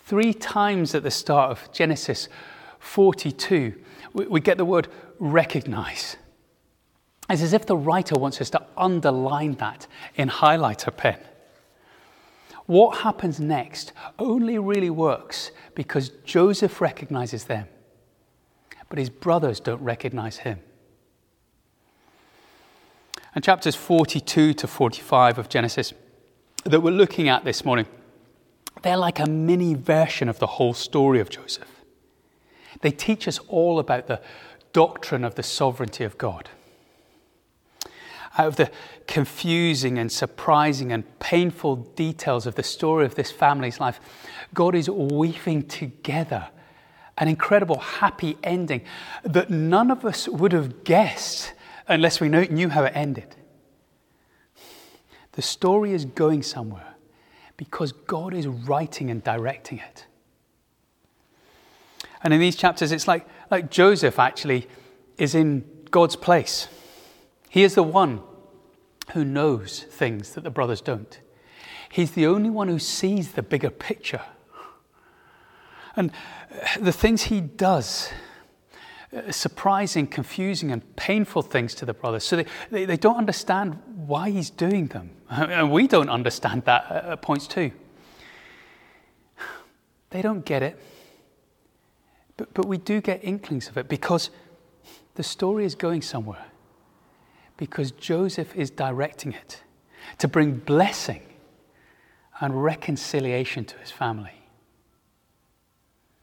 Three 0.00 0.34
times 0.34 0.94
at 0.94 1.02
the 1.02 1.10
start 1.10 1.50
of 1.50 1.72
Genesis 1.72 2.28
42, 2.78 3.74
we, 4.12 4.38
get 4.40 4.58
the 4.58 4.66
word 4.66 4.88
recognize. 5.18 6.18
It's 7.30 7.40
as 7.40 7.54
if 7.54 7.64
the 7.64 7.76
writer 7.76 8.18
wants 8.18 8.38
us 8.42 8.50
to 8.50 8.66
underline 8.76 9.54
that 9.54 9.86
in 10.16 10.28
highlighter 10.28 10.94
pen. 10.94 11.18
What 12.66 12.98
happens 12.98 13.40
next 13.40 13.94
only 14.18 14.58
really 14.58 14.90
works 14.90 15.52
because 15.74 16.10
Joseph 16.26 16.82
recognizes 16.82 17.44
them, 17.44 17.66
but 18.90 18.98
his 18.98 19.08
brothers 19.08 19.58
don't 19.58 19.80
recognize 19.80 20.36
him. 20.36 20.58
And 23.34 23.42
chapters 23.42 23.74
42 23.74 24.52
to 24.52 24.66
45 24.66 25.38
of 25.38 25.48
Genesis 25.48 25.94
that 26.64 26.80
we're 26.80 26.90
looking 26.90 27.28
at 27.28 27.44
this 27.44 27.64
morning, 27.64 27.86
they're 28.82 28.96
like 28.96 29.18
a 29.18 29.26
mini 29.26 29.74
version 29.74 30.28
of 30.28 30.38
the 30.38 30.46
whole 30.46 30.74
story 30.74 31.20
of 31.20 31.30
Joseph. 31.30 31.82
They 32.80 32.90
teach 32.90 33.26
us 33.26 33.38
all 33.48 33.78
about 33.78 34.06
the 34.06 34.20
doctrine 34.72 35.24
of 35.24 35.34
the 35.34 35.42
sovereignty 35.42 36.04
of 36.04 36.18
God. 36.18 36.48
out 38.38 38.46
of 38.46 38.56
the 38.56 38.70
confusing 39.06 39.98
and 39.98 40.10
surprising 40.10 40.92
and 40.92 41.18
painful 41.18 41.76
details 41.76 42.46
of 42.46 42.54
the 42.54 42.62
story 42.62 43.04
of 43.04 43.16
this 43.16 43.32
family's 43.32 43.80
life, 43.80 44.00
God 44.54 44.74
is 44.74 44.88
weaving 44.88 45.66
together 45.66 46.48
an 47.18 47.26
incredible 47.26 47.80
happy 47.80 48.38
ending 48.44 48.82
that 49.24 49.50
none 49.50 49.90
of 49.90 50.04
us 50.04 50.28
would 50.28 50.52
have 50.52 50.84
guessed 50.84 51.52
unless 51.88 52.20
we 52.20 52.28
knew 52.28 52.68
how 52.68 52.84
it 52.84 52.92
ended. 52.94 53.34
The 55.38 55.42
story 55.42 55.92
is 55.92 56.04
going 56.04 56.42
somewhere 56.42 56.96
because 57.56 57.92
God 57.92 58.34
is 58.34 58.48
writing 58.48 59.08
and 59.08 59.22
directing 59.22 59.78
it. 59.78 60.04
And 62.24 62.34
in 62.34 62.40
these 62.40 62.56
chapters, 62.56 62.90
it's 62.90 63.06
like, 63.06 63.24
like 63.48 63.70
Joseph 63.70 64.18
actually 64.18 64.66
is 65.16 65.36
in 65.36 65.64
God's 65.92 66.16
place. 66.16 66.66
He 67.48 67.62
is 67.62 67.76
the 67.76 67.84
one 67.84 68.20
who 69.12 69.24
knows 69.24 69.84
things 69.84 70.34
that 70.34 70.42
the 70.42 70.50
brothers 70.50 70.80
don't. 70.80 71.20
He's 71.88 72.10
the 72.10 72.26
only 72.26 72.50
one 72.50 72.66
who 72.66 72.80
sees 72.80 73.30
the 73.30 73.42
bigger 73.42 73.70
picture. 73.70 74.22
And 75.94 76.10
the 76.80 76.90
things 76.90 77.22
he 77.22 77.40
does, 77.40 78.10
Uh, 79.10 79.32
surprising, 79.32 80.06
confusing, 80.06 80.70
and 80.70 80.96
painful 80.96 81.40
things 81.40 81.74
to 81.74 81.86
the 81.86 81.94
brothers. 81.94 82.24
So 82.24 82.36
they, 82.36 82.46
they, 82.70 82.84
they, 82.84 82.96
don't 82.98 83.16
understand 83.16 83.80
why 84.06 84.28
he's 84.28 84.50
doing 84.50 84.88
them. 84.88 85.10
And 85.30 85.70
we 85.70 85.86
don't 85.86 86.10
understand 86.10 86.64
that 86.64 86.90
at 86.90 87.22
points 87.22 87.46
too. 87.46 87.72
They 90.10 90.20
don't 90.20 90.44
get 90.44 90.62
it. 90.62 90.78
But, 92.36 92.52
but 92.54 92.66
we 92.66 92.76
do 92.76 93.00
get 93.00 93.24
inklings 93.24 93.68
of 93.68 93.78
it 93.78 93.88
because 93.88 94.30
the 95.14 95.22
story 95.22 95.64
is 95.64 95.74
going 95.74 96.02
somewhere. 96.02 96.46
Because 97.56 97.90
Joseph 97.90 98.54
is 98.54 98.70
directing 98.70 99.32
it 99.32 99.62
to 100.18 100.28
bring 100.28 100.56
blessing 100.56 101.22
and 102.40 102.62
reconciliation 102.62 103.64
to 103.64 103.76
his 103.78 103.90
family. 103.90 104.37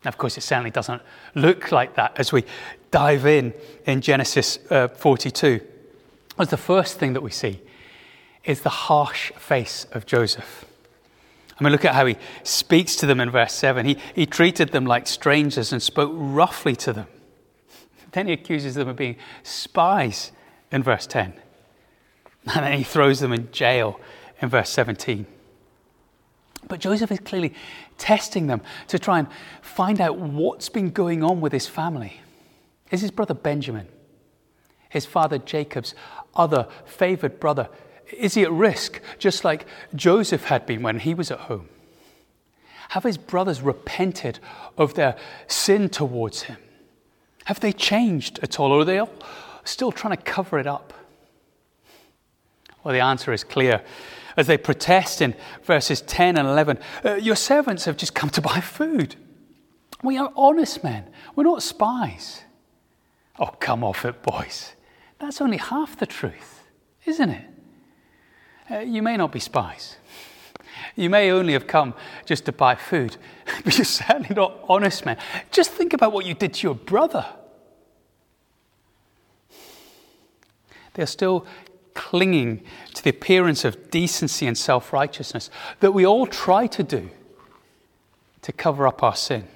Of 0.05 0.17
course, 0.17 0.37
it 0.37 0.41
certainly 0.41 0.71
doesn't 0.71 1.01
look 1.33 1.71
like 1.71 1.95
that 1.95 2.17
as 2.17 2.31
we 2.31 2.45
dive 2.91 3.25
in 3.25 3.53
in 3.85 4.01
Genesis 4.01 4.59
uh, 4.69 4.87
42. 4.87 5.61
As 6.37 6.49
the 6.49 6.57
first 6.57 6.99
thing 6.99 7.13
that 7.13 7.21
we 7.21 7.31
see 7.31 7.61
is 8.43 8.61
the 8.61 8.69
harsh 8.69 9.31
face 9.33 9.87
of 9.91 10.05
Joseph. 10.05 10.65
I 11.59 11.63
mean, 11.63 11.71
look 11.71 11.85
at 11.85 11.95
how 11.95 12.05
he 12.05 12.17
speaks 12.43 12.95
to 12.97 13.05
them 13.05 13.19
in 13.19 13.29
verse 13.29 13.53
7. 13.53 13.85
He, 13.85 13.97
he 14.13 14.25
treated 14.25 14.71
them 14.71 14.85
like 14.85 15.07
strangers 15.07 15.71
and 15.71 15.81
spoke 15.81 16.11
roughly 16.13 16.75
to 16.77 16.93
them. 16.93 17.07
Then 18.11 18.27
he 18.27 18.33
accuses 18.33 18.75
them 18.75 18.87
of 18.87 18.95
being 18.95 19.17
spies 19.43 20.31
in 20.71 20.83
verse 20.83 21.07
10. 21.07 21.33
And 22.53 22.65
then 22.65 22.77
he 22.77 22.83
throws 22.83 23.19
them 23.19 23.33
in 23.33 23.51
jail 23.51 23.99
in 24.41 24.49
verse 24.49 24.69
17. 24.69 25.25
But 26.67 26.79
Joseph 26.79 27.11
is 27.11 27.19
clearly 27.19 27.53
testing 27.97 28.47
them 28.47 28.61
to 28.87 28.99
try 28.99 29.19
and 29.19 29.27
find 29.61 30.01
out 30.01 30.17
what's 30.17 30.69
been 30.69 30.89
going 30.89 31.23
on 31.23 31.41
with 31.41 31.51
his 31.51 31.67
family. 31.67 32.21
Is 32.91 33.01
his 33.01 33.11
brother 33.11 33.33
Benjamin, 33.33 33.87
his 34.89 35.05
father 35.05 35.37
Jacob's 35.37 35.95
other 36.35 36.67
favored 36.85 37.39
brother, 37.39 37.69
is 38.11 38.35
he 38.35 38.43
at 38.43 38.51
risk, 38.51 39.01
just 39.17 39.43
like 39.43 39.65
Joseph 39.95 40.45
had 40.45 40.65
been 40.65 40.83
when 40.83 40.99
he 40.99 41.13
was 41.13 41.31
at 41.31 41.39
home? 41.39 41.69
Have 42.89 43.03
his 43.03 43.17
brothers 43.17 43.61
repented 43.61 44.39
of 44.77 44.93
their 44.93 45.17
sin 45.47 45.89
towards 45.89 46.43
him? 46.43 46.57
Have 47.45 47.59
they 47.59 47.73
changed 47.73 48.39
at 48.43 48.59
all, 48.59 48.71
or 48.71 48.81
are 48.81 48.85
they 48.85 49.01
still 49.63 49.91
trying 49.91 50.15
to 50.15 50.21
cover 50.23 50.59
it 50.59 50.67
up? 50.67 50.93
Well, 52.83 52.93
the 52.93 52.99
answer 52.99 53.33
is 53.33 53.43
clear 53.43 53.81
as 54.37 54.47
they 54.47 54.57
protest 54.57 55.21
in 55.21 55.35
verses 55.63 56.01
10 56.01 56.37
and 56.37 56.47
11 56.47 56.79
uh, 57.03 57.15
Your 57.15 57.35
servants 57.35 57.85
have 57.85 57.97
just 57.97 58.13
come 58.13 58.29
to 58.31 58.41
buy 58.41 58.59
food. 58.61 59.15
We 60.03 60.17
are 60.17 60.31
honest 60.35 60.83
men, 60.83 61.09
we're 61.35 61.43
not 61.43 61.63
spies. 61.63 62.43
Oh, 63.39 63.47
come 63.47 63.83
off 63.83 64.05
it, 64.05 64.21
boys. 64.23 64.73
That's 65.19 65.41
only 65.41 65.57
half 65.57 65.97
the 65.97 66.05
truth, 66.05 66.63
isn't 67.05 67.29
it? 67.29 67.45
Uh, 68.69 68.79
you 68.79 69.01
may 69.01 69.17
not 69.17 69.31
be 69.31 69.39
spies. 69.39 69.97
You 70.95 71.09
may 71.09 71.31
only 71.31 71.53
have 71.53 71.67
come 71.67 71.93
just 72.25 72.45
to 72.45 72.51
buy 72.51 72.75
food, 72.75 73.17
but 73.63 73.77
you're 73.77 73.85
certainly 73.85 74.33
not 74.33 74.59
honest 74.67 75.05
men. 75.05 75.17
Just 75.51 75.71
think 75.71 75.93
about 75.93 76.13
what 76.13 76.25
you 76.25 76.33
did 76.33 76.53
to 76.55 76.67
your 76.67 76.75
brother. 76.75 77.25
They're 80.93 81.05
still 81.05 81.45
clinging 81.95 82.63
to 82.93 83.03
the 83.03 83.09
appearance 83.09 83.65
of 83.65 83.89
decency 83.89 84.45
and 84.45 84.57
self 84.57 84.93
righteousness 84.93 85.49
that 85.79 85.93
we 85.93 86.05
all 86.05 86.27
try 86.27 86.67
to 86.67 86.83
do 86.83 87.09
to 88.43 88.51
cover 88.51 88.85
up 88.85 89.01
our 89.01 89.15
sin. 89.15 89.47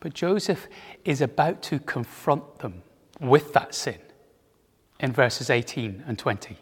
But 0.00 0.14
Joseph 0.14 0.68
is 1.04 1.20
about 1.20 1.62
to 1.64 1.78
confront 1.78 2.60
them 2.60 2.82
with 3.20 3.52
that 3.52 3.74
sin 3.74 3.98
in 5.00 5.12
verses 5.12 5.50
18 5.50 6.04
and 6.06 6.18
20. 6.18 6.56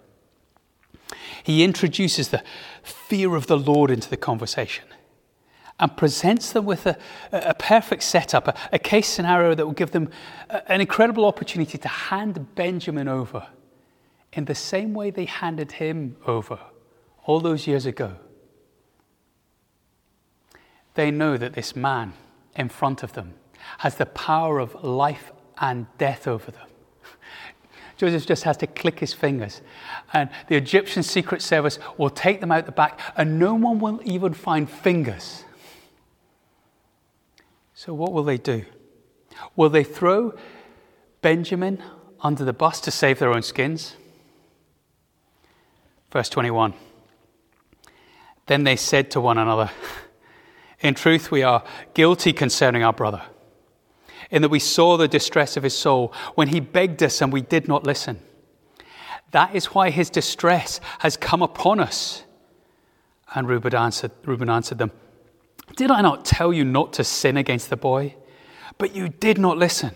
He 1.42 1.62
introduces 1.62 2.28
the 2.28 2.42
fear 2.82 3.36
of 3.36 3.46
the 3.46 3.58
Lord 3.58 3.90
into 3.90 4.08
the 4.10 4.16
conversation 4.16 4.84
and 5.80 5.96
presents 5.96 6.52
them 6.52 6.64
with 6.64 6.86
a, 6.86 6.98
a 7.32 7.54
perfect 7.54 8.02
setup, 8.02 8.48
a, 8.48 8.54
a, 8.72 8.78
case 8.78 9.08
scenario 9.08 9.54
that 9.54 9.66
will 9.66 9.72
give 9.72 9.90
them 9.90 10.10
a, 10.50 10.70
an 10.70 10.80
incredible 10.80 11.24
opportunity 11.24 11.78
to 11.78 11.88
hand 11.88 12.54
Benjamin 12.54 13.08
over 13.08 13.46
in 14.32 14.44
the 14.44 14.54
same 14.54 14.94
way 14.94 15.10
they 15.10 15.24
handed 15.24 15.72
him 15.72 16.16
over 16.26 16.58
all 17.24 17.40
those 17.40 17.66
years 17.66 17.86
ago. 17.86 18.16
They 20.94 21.10
know 21.10 21.36
that 21.36 21.54
this 21.54 21.74
man 21.74 22.12
in 22.56 22.68
front 22.68 23.02
of 23.02 23.12
them 23.14 23.34
has 23.78 23.96
the 23.96 24.06
power 24.06 24.58
of 24.58 24.82
life 24.82 25.32
and 25.58 25.86
death 25.98 26.26
over 26.26 26.50
them. 26.50 26.68
Joseph 27.96 28.26
just 28.26 28.44
has 28.44 28.56
to 28.58 28.66
click 28.66 28.98
his 28.98 29.12
fingers, 29.12 29.62
and 30.12 30.28
the 30.48 30.56
Egyptian 30.56 31.02
secret 31.02 31.40
service 31.40 31.78
will 31.96 32.10
take 32.10 32.40
them 32.40 32.52
out 32.52 32.66
the 32.66 32.72
back, 32.72 33.00
and 33.16 33.38
no 33.38 33.54
one 33.54 33.78
will 33.78 34.00
even 34.04 34.34
find 34.34 34.68
fingers 34.68 35.44
so, 37.84 37.92
what 37.92 38.12
will 38.12 38.22
they 38.22 38.38
do? 38.38 38.64
Will 39.56 39.68
they 39.68 39.82
throw 39.82 40.38
Benjamin 41.20 41.82
under 42.20 42.44
the 42.44 42.52
bus 42.52 42.80
to 42.82 42.92
save 42.92 43.18
their 43.18 43.34
own 43.34 43.42
skins? 43.42 43.96
Verse 46.12 46.28
21 46.28 46.74
Then 48.46 48.62
they 48.62 48.76
said 48.76 49.10
to 49.10 49.20
one 49.20 49.36
another, 49.36 49.72
In 50.80 50.94
truth, 50.94 51.32
we 51.32 51.42
are 51.42 51.64
guilty 51.92 52.32
concerning 52.32 52.84
our 52.84 52.92
brother, 52.92 53.22
in 54.30 54.42
that 54.42 54.48
we 54.48 54.60
saw 54.60 54.96
the 54.96 55.08
distress 55.08 55.56
of 55.56 55.64
his 55.64 55.76
soul 55.76 56.14
when 56.36 56.46
he 56.46 56.60
begged 56.60 57.02
us 57.02 57.20
and 57.20 57.32
we 57.32 57.40
did 57.40 57.66
not 57.66 57.82
listen. 57.82 58.20
That 59.32 59.56
is 59.56 59.74
why 59.74 59.90
his 59.90 60.08
distress 60.08 60.80
has 61.00 61.16
come 61.16 61.42
upon 61.42 61.80
us. 61.80 62.22
And 63.34 63.48
Reuben 63.48 63.74
answered, 63.74 64.12
Reuben 64.24 64.50
answered 64.50 64.78
them, 64.78 64.92
did 65.76 65.90
I 65.90 66.00
not 66.00 66.24
tell 66.24 66.52
you 66.52 66.64
not 66.64 66.92
to 66.94 67.04
sin 67.04 67.36
against 67.36 67.70
the 67.70 67.76
boy? 67.76 68.14
But 68.78 68.94
you 68.94 69.08
did 69.08 69.38
not 69.38 69.58
listen. 69.58 69.94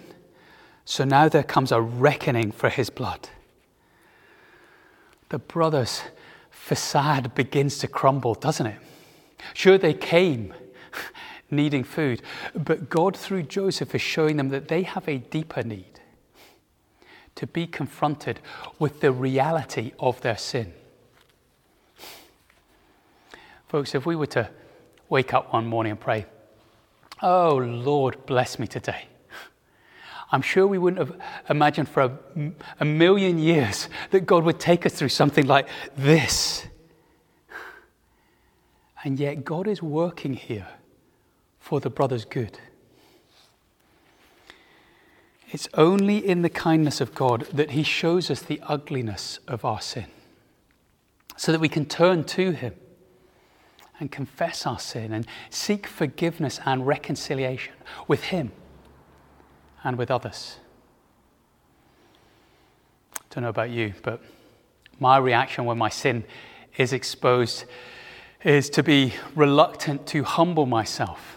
So 0.85 1.05
now 1.05 1.29
there 1.29 1.43
comes 1.43 1.73
a 1.73 1.81
reckoning 1.81 2.53
for 2.53 2.69
his 2.69 2.91
blood. 2.91 3.29
The 5.29 5.39
brother's 5.39 6.03
facade 6.51 7.35
begins 7.35 7.79
to 7.79 7.89
crumble, 7.89 8.35
doesn't 8.35 8.67
it? 8.67 8.79
Sure, 9.55 9.79
they 9.79 9.95
came 9.95 10.55
needing 11.51 11.85
food, 11.85 12.23
but 12.55 12.89
God, 12.89 13.17
through 13.17 13.45
Joseph, 13.45 13.95
is 13.95 14.01
showing 14.01 14.37
them 14.37 14.49
that 14.51 14.69
they 14.69 14.83
have 14.83 15.09
a 15.09 15.19
deeper 15.19 15.63
need 15.63 16.01
to 17.37 17.47
be 17.47 17.67
confronted 17.67 18.41
with 18.79 19.01
the 19.01 19.13
reality 19.13 19.93
of 20.01 20.21
their 20.23 20.39
sin. 20.39 20.73
Folks, 23.69 23.95
if 23.95 24.07
we 24.07 24.17
were 24.17 24.27
to 24.27 24.49
wake 25.09 25.33
up 25.35 25.53
one 25.53 25.67
morning 25.67 25.93
and 25.93 26.01
pray, 26.01 26.27
Oh 27.23 27.57
Lord, 27.57 28.27
bless 28.27 28.59
me 28.59 28.67
today. 28.67 29.07
I'm 30.33 30.43
sure 30.43 30.67
we 30.67 30.79
wouldn't 30.79 31.07
have 31.07 31.21
imagined 31.49 31.89
for 31.89 32.03
a, 32.03 32.53
a, 32.81 32.85
million 32.85 33.39
years 33.39 33.89
that 34.11 34.27
God 34.27 34.45
would 34.45 34.59
take 34.59 34.85
us 34.85 34.95
through 34.95 35.11
something 35.11 35.47
like 35.47 35.69
this. 35.97 36.67
And 39.05 39.21
yet, 39.21 39.45
God 39.45 39.69
is 39.69 39.81
working 39.81 40.35
here 40.35 40.67
for 41.61 41.79
the 41.79 41.91
brother's 41.91 42.25
good. 42.25 42.59
It's 45.51 45.69
only 45.75 46.19
in 46.19 46.43
the 46.43 46.51
kindness 46.51 47.01
of 47.01 47.15
God 47.15 47.47
that 47.53 47.71
He 47.71 47.85
shows 47.85 48.31
us 48.31 48.43
the 48.43 48.61
ugliness 48.67 49.39
of 49.47 49.65
our 49.65 49.81
sin 49.81 50.07
so 51.37 51.53
that 51.53 51.61
we 51.61 51.69
can 51.69 51.87
turn 51.87 52.25
to 52.25 52.51
Him 52.51 52.75
and 53.99 54.12
confess 54.12 54.67
our 54.67 54.79
sin 54.79 55.12
and 55.12 55.26
seek 55.50 55.87
forgiveness 55.87 56.61
and 56.65 56.87
reconciliation 56.87 57.75
with 58.07 58.25
Him 58.25 58.53
and 59.83 59.97
with 59.97 60.11
others. 60.11 60.59
I 63.15 63.25
don't 63.31 63.43
know 63.43 63.50
about 63.50 63.71
you, 63.71 63.95
but 64.03 64.23
my 64.99 65.19
reaction 65.19 65.65
when 65.65 65.79
my 65.79 65.88
sin 65.88 66.25
is 66.76 66.93
exposed 66.93 67.65
is 68.45 68.71
to 68.71 68.83
be 68.83 69.15
reluctant 69.35 70.07
to 70.07 70.23
humble 70.23 70.67
myself 70.67 71.37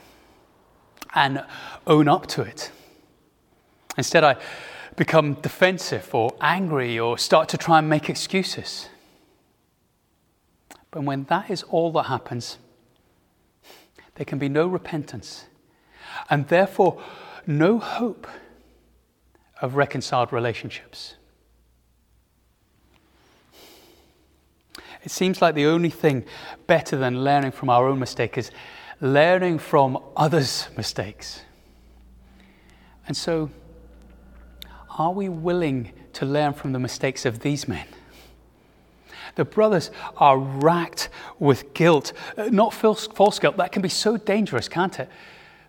and 1.15 1.43
own 1.87 2.07
up 2.07 2.27
to 2.27 2.41
it. 2.41 2.71
Instead, 3.97 4.23
I 4.23 4.37
become 4.95 5.33
defensive 5.35 6.13
or 6.13 6.35
angry 6.41 6.99
or 6.99 7.17
start 7.17 7.49
to 7.49 7.57
try 7.57 7.79
and 7.79 7.89
make 7.89 8.09
excuses. 8.09 8.89
But 10.91 11.03
when 11.03 11.25
that 11.25 11.49
is 11.49 11.63
all 11.63 11.91
that 11.93 12.03
happens, 12.03 12.57
there 14.15 14.25
can 14.25 14.39
be 14.39 14.49
no 14.49 14.67
repentance 14.67 15.45
and 16.29 16.47
therefore 16.47 17.01
no 17.45 17.77
hope 17.77 18.27
of 19.61 19.75
reconciled 19.75 20.33
relationships. 20.33 21.15
It 25.03 25.11
seems 25.11 25.41
like 25.41 25.55
the 25.55 25.65
only 25.65 25.89
thing 25.89 26.25
better 26.67 26.97
than 26.97 27.23
learning 27.23 27.51
from 27.51 27.69
our 27.69 27.87
own 27.87 27.99
mistake 27.99 28.37
is 28.37 28.51
learning 28.99 29.59
from 29.59 29.97
others' 30.17 30.67
mistakes. 30.75 31.43
And 33.07 33.15
so, 33.15 33.49
are 34.97 35.11
we 35.11 35.29
willing 35.29 35.93
to 36.13 36.25
learn 36.25 36.53
from 36.53 36.73
the 36.73 36.79
mistakes 36.79 37.25
of 37.25 37.39
these 37.39 37.67
men? 37.67 37.87
The 39.39 39.45
brothers 39.45 39.89
are 40.17 40.37
racked 40.37 41.07
with 41.39 41.73
guilt, 41.73 42.11
uh, 42.37 42.49
not 42.51 42.73
false, 42.73 43.07
false 43.07 43.39
guilt. 43.39 43.55
That 43.55 43.71
can 43.71 43.81
be 43.81 43.87
so 43.87 44.17
dangerous, 44.17 44.67
can't 44.67 44.99
it? 44.99 45.07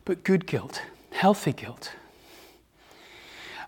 But 0.05 0.25
good 0.25 0.45
guilt, 0.45 0.83
healthy 1.13 1.53
guilt. 1.53 1.93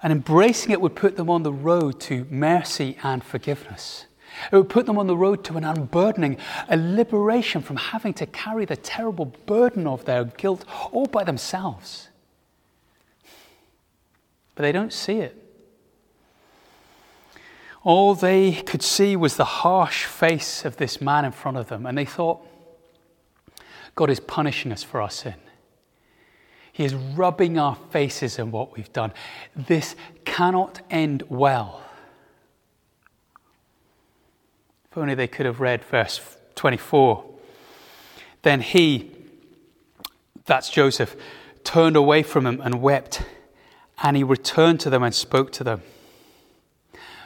And 0.02 0.12
embracing 0.12 0.72
it 0.72 0.80
would 0.80 0.96
put 0.96 1.16
them 1.16 1.30
on 1.30 1.44
the 1.44 1.52
road 1.52 2.00
to 2.00 2.26
mercy 2.30 2.98
and 3.04 3.22
forgiveness. 3.22 4.06
It 4.50 4.56
would 4.56 4.68
put 4.68 4.86
them 4.86 4.98
on 4.98 5.06
the 5.06 5.16
road 5.16 5.44
to 5.44 5.56
an 5.56 5.62
unburdening, 5.62 6.38
a 6.68 6.76
liberation 6.76 7.62
from 7.62 7.76
having 7.76 8.12
to 8.14 8.26
carry 8.26 8.64
the 8.64 8.74
terrible 8.74 9.26
burden 9.46 9.86
of 9.86 10.04
their 10.04 10.24
guilt 10.24 10.64
all 10.90 11.06
by 11.06 11.22
themselves. 11.22 12.08
But 14.56 14.62
they 14.62 14.72
don't 14.72 14.92
see 14.92 15.18
it. 15.18 15.41
All 17.84 18.14
they 18.14 18.52
could 18.52 18.82
see 18.82 19.16
was 19.16 19.36
the 19.36 19.44
harsh 19.44 20.04
face 20.04 20.64
of 20.64 20.76
this 20.76 21.00
man 21.00 21.24
in 21.24 21.32
front 21.32 21.56
of 21.56 21.68
them, 21.68 21.84
and 21.86 21.98
they 21.98 22.04
thought, 22.04 22.40
God 23.94 24.08
is 24.08 24.20
punishing 24.20 24.72
us 24.72 24.82
for 24.82 25.00
our 25.00 25.10
sin. 25.10 25.34
He 26.72 26.84
is 26.84 26.94
rubbing 26.94 27.58
our 27.58 27.76
faces 27.90 28.38
in 28.38 28.50
what 28.50 28.74
we've 28.74 28.92
done. 28.92 29.12
This 29.54 29.94
cannot 30.24 30.80
end 30.90 31.24
well. 31.28 31.82
If 34.90 34.96
only 34.96 35.14
they 35.14 35.28
could 35.28 35.44
have 35.44 35.60
read 35.60 35.84
verse 35.84 36.20
24. 36.54 37.24
Then 38.42 38.60
he, 38.60 39.10
that's 40.46 40.70
Joseph, 40.70 41.16
turned 41.64 41.96
away 41.96 42.22
from 42.22 42.46
him 42.46 42.60
and 42.60 42.80
wept, 42.80 43.22
and 44.02 44.16
he 44.16 44.24
returned 44.24 44.80
to 44.80 44.90
them 44.90 45.02
and 45.02 45.14
spoke 45.14 45.52
to 45.52 45.64
them. 45.64 45.82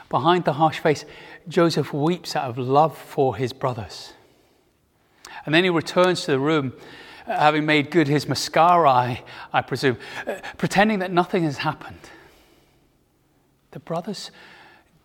Behind 0.09 0.45
the 0.45 0.53
harsh 0.53 0.79
face, 0.79 1.05
Joseph 1.47 1.93
weeps 1.93 2.35
out 2.35 2.49
of 2.49 2.57
love 2.57 2.97
for 2.97 3.35
his 3.35 3.53
brothers. 3.53 4.13
And 5.45 5.53
then 5.53 5.63
he 5.63 5.69
returns 5.69 6.21
to 6.25 6.31
the 6.31 6.39
room, 6.39 6.73
having 7.25 7.65
made 7.65 7.91
good 7.91 8.07
his 8.07 8.27
mascara, 8.27 8.89
I, 8.89 9.23
I 9.51 9.61
presume, 9.61 9.97
uh, 10.25 10.35
pretending 10.57 10.99
that 10.99 11.11
nothing 11.11 11.43
has 11.43 11.57
happened. 11.57 11.99
The 13.71 13.79
brothers 13.79 14.31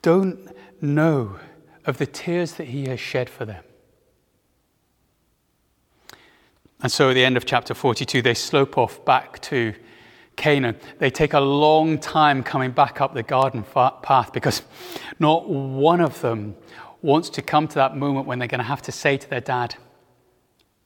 don't 0.02 0.49
know 0.80 1.38
of 1.85 1.99
the 1.99 2.06
tears 2.06 2.54
that 2.54 2.68
he 2.68 2.87
has 2.87 3.00
shed 3.00 3.28
for 3.28 3.44
them. 3.44 3.64
And 6.80 6.90
so 6.90 7.11
at 7.11 7.14
the 7.14 7.25
end 7.25 7.37
of 7.37 7.44
chapter 7.44 7.75
42, 7.75 8.23
they 8.23 8.35
slope 8.35 8.76
off 8.76 9.05
back 9.05 9.40
to 9.42 9.74
Canaan. 10.37 10.77
They 10.99 11.11
take 11.11 11.35
a 11.35 11.40
long 11.40 11.99
time 11.99 12.42
coming 12.42 12.71
back 12.71 13.01
up 13.01 13.14
the 13.14 13.23
garden 13.23 13.64
path 13.64 14.33
because 14.33 14.62
not 15.18 15.49
one 15.49 16.01
of 16.01 16.21
them 16.21 16.57
wants 17.03 17.29
to 17.31 17.42
come 17.42 17.68
to 17.68 17.75
that 17.75 17.97
moment 17.97 18.27
when 18.27 18.38
they're 18.38 18.49
going 18.49 18.59
to 18.59 18.64
have 18.64 18.83
to 18.83 18.92
say 18.92 19.16
to 19.16 19.29
their 19.29 19.40
dad, 19.40 19.77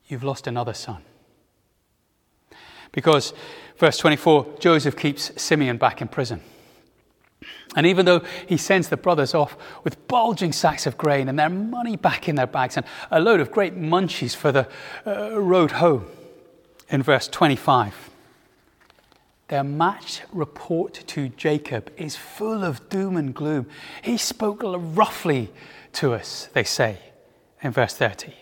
You've 0.09 0.25
lost 0.25 0.47
another 0.47 0.73
son. 0.73 1.03
Because, 2.93 3.35
verse 3.77 3.99
24, 3.99 4.55
Joseph 4.61 4.97
keeps 4.97 5.33
Simeon 5.41 5.79
back 5.79 6.01
in 6.01 6.07
prison. 6.07 6.41
And 7.75 7.87
even 7.87 8.07
though 8.07 8.21
he 8.47 8.57
sends 8.57 8.89
the 8.89 8.97
brothers 8.97 9.35
off 9.35 9.57
with 9.85 10.07
bulging 10.09 10.53
sacks 10.53 10.87
of 10.87 10.97
grain 10.97 11.29
and 11.29 11.39
their 11.39 11.51
money 11.51 11.97
back 11.97 12.29
in 12.29 12.37
their 12.37 12.47
bags 12.47 12.77
and 12.77 12.87
a 13.11 13.21
load 13.21 13.41
of 13.41 13.51
great 13.51 13.77
munchies 13.77 14.35
for 14.35 14.53
the 14.53 14.69
uh, 15.07 15.39
road 15.39 15.73
home, 15.73 16.07
in 16.89 17.03
verse 17.03 17.29
25, 17.29 18.11
their 19.49 19.63
match 19.63 20.23
report 20.33 20.95
to 21.07 21.29
Jacob 21.29 21.93
is 21.97 22.17
full 22.17 22.65
of 22.65 22.89
doom 22.89 23.17
and 23.17 23.35
gloom. 23.35 23.67
He 24.03 24.17
spoke 24.17 24.63
roughly 24.65 25.53
to 25.95 26.15
us, 26.15 26.49
they 26.53 26.65
say, 26.65 26.99
in 27.63 27.71
verse 27.71 27.95
30. 27.95 28.35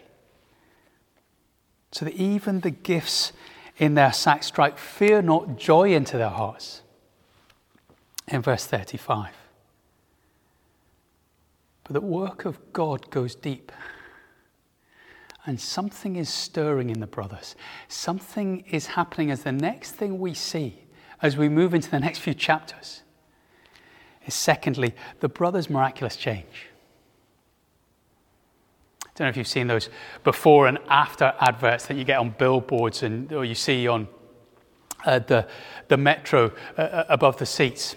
So 1.92 2.06
that 2.06 2.14
even 2.14 2.60
the 2.60 2.70
gifts 2.70 3.32
in 3.76 3.94
their 3.94 4.12
sacks 4.12 4.46
strike 4.46 4.78
fear 4.78 5.20
not 5.20 5.58
joy 5.58 5.92
into 5.92 6.16
their 6.16 6.30
hearts 6.30 6.82
in 8.26 8.40
verse 8.40 8.66
35. 8.66 9.28
But 11.84 11.92
the 11.92 12.00
work 12.00 12.46
of 12.46 12.72
God 12.72 13.10
goes 13.10 13.34
deep. 13.34 13.70
And 15.46 15.60
something 15.60 16.16
is 16.16 16.30
stirring 16.30 16.88
in 16.88 17.00
the 17.00 17.06
brothers. 17.06 17.54
Something 17.88 18.64
is 18.70 18.86
happening 18.86 19.30
as 19.30 19.42
the 19.42 19.52
next 19.52 19.90
thing 19.90 20.18
we 20.18 20.32
see 20.32 20.83
as 21.24 21.38
we 21.38 21.48
move 21.48 21.72
into 21.72 21.90
the 21.90 21.98
next 21.98 22.18
few 22.18 22.34
chapters 22.34 23.00
is 24.26 24.34
secondly, 24.34 24.94
the 25.20 25.28
brothers' 25.28 25.70
miraculous 25.70 26.16
change. 26.16 26.66
I 29.02 29.08
don't 29.16 29.24
know 29.24 29.30
if 29.30 29.36
you've 29.38 29.48
seen 29.48 29.66
those 29.66 29.88
before 30.22 30.68
and 30.68 30.78
after 30.90 31.32
adverts 31.40 31.86
that 31.86 31.96
you 31.96 32.04
get 32.04 32.18
on 32.18 32.34
billboards 32.36 33.02
and, 33.02 33.32
or 33.32 33.42
you 33.42 33.54
see 33.54 33.88
on 33.88 34.06
uh, 35.06 35.18
the, 35.20 35.48
the 35.88 35.96
metro 35.96 36.52
uh, 36.76 36.80
uh 36.80 37.04
above 37.08 37.38
the 37.38 37.46
seats 37.46 37.96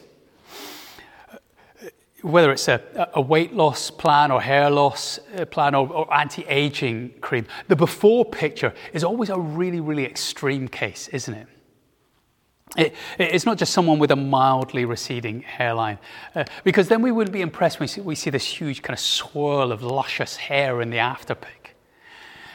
whether 2.22 2.52
it's 2.52 2.68
a, 2.68 3.10
a, 3.14 3.22
weight 3.22 3.54
loss 3.54 3.92
plan 3.92 4.32
or 4.32 4.42
hair 4.42 4.70
loss 4.70 5.20
uh, 5.38 5.46
plan 5.46 5.76
or, 5.76 5.88
or 5.88 6.14
anti 6.14 6.44
aging 6.48 7.14
cream, 7.22 7.46
the 7.68 7.76
before 7.76 8.26
picture 8.26 8.74
is 8.92 9.04
always 9.04 9.30
a 9.30 9.40
really, 9.40 9.80
really 9.80 10.04
extreme 10.04 10.68
case, 10.68 11.08
isn't 11.10 11.36
it? 11.36 11.48
It, 12.76 12.94
it's 13.18 13.46
not 13.46 13.58
just 13.58 13.72
someone 13.72 13.98
with 13.98 14.12
a 14.12 14.16
mildly 14.16 14.84
receding 14.84 15.42
hairline, 15.42 16.00
uh, 16.36 16.44
because 16.64 16.90
then 16.90 17.02
we 17.02 17.12
wouldn't 17.12 17.34
be 17.34 17.42
impressed 17.42 17.80
when 17.80 17.86
we 17.86 17.88
see, 17.88 18.02
we 18.02 18.16
see, 18.16 18.30
this 18.30 18.46
huge 18.46 18.82
kind 18.82 18.94
of 18.94 19.00
swirl 19.00 19.72
of 19.72 19.84
luscious 19.84 20.36
hair 20.36 20.82
in 20.82 20.90
the 20.90 20.98
after 21.00 21.34
pic. 21.34 21.76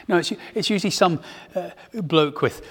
No, 0.07 0.17
it's, 0.17 0.31
it's 0.53 0.69
usually 0.69 0.91
some 0.91 1.19
uh, 1.55 1.71
bloke 1.93 2.41
with 2.41 2.61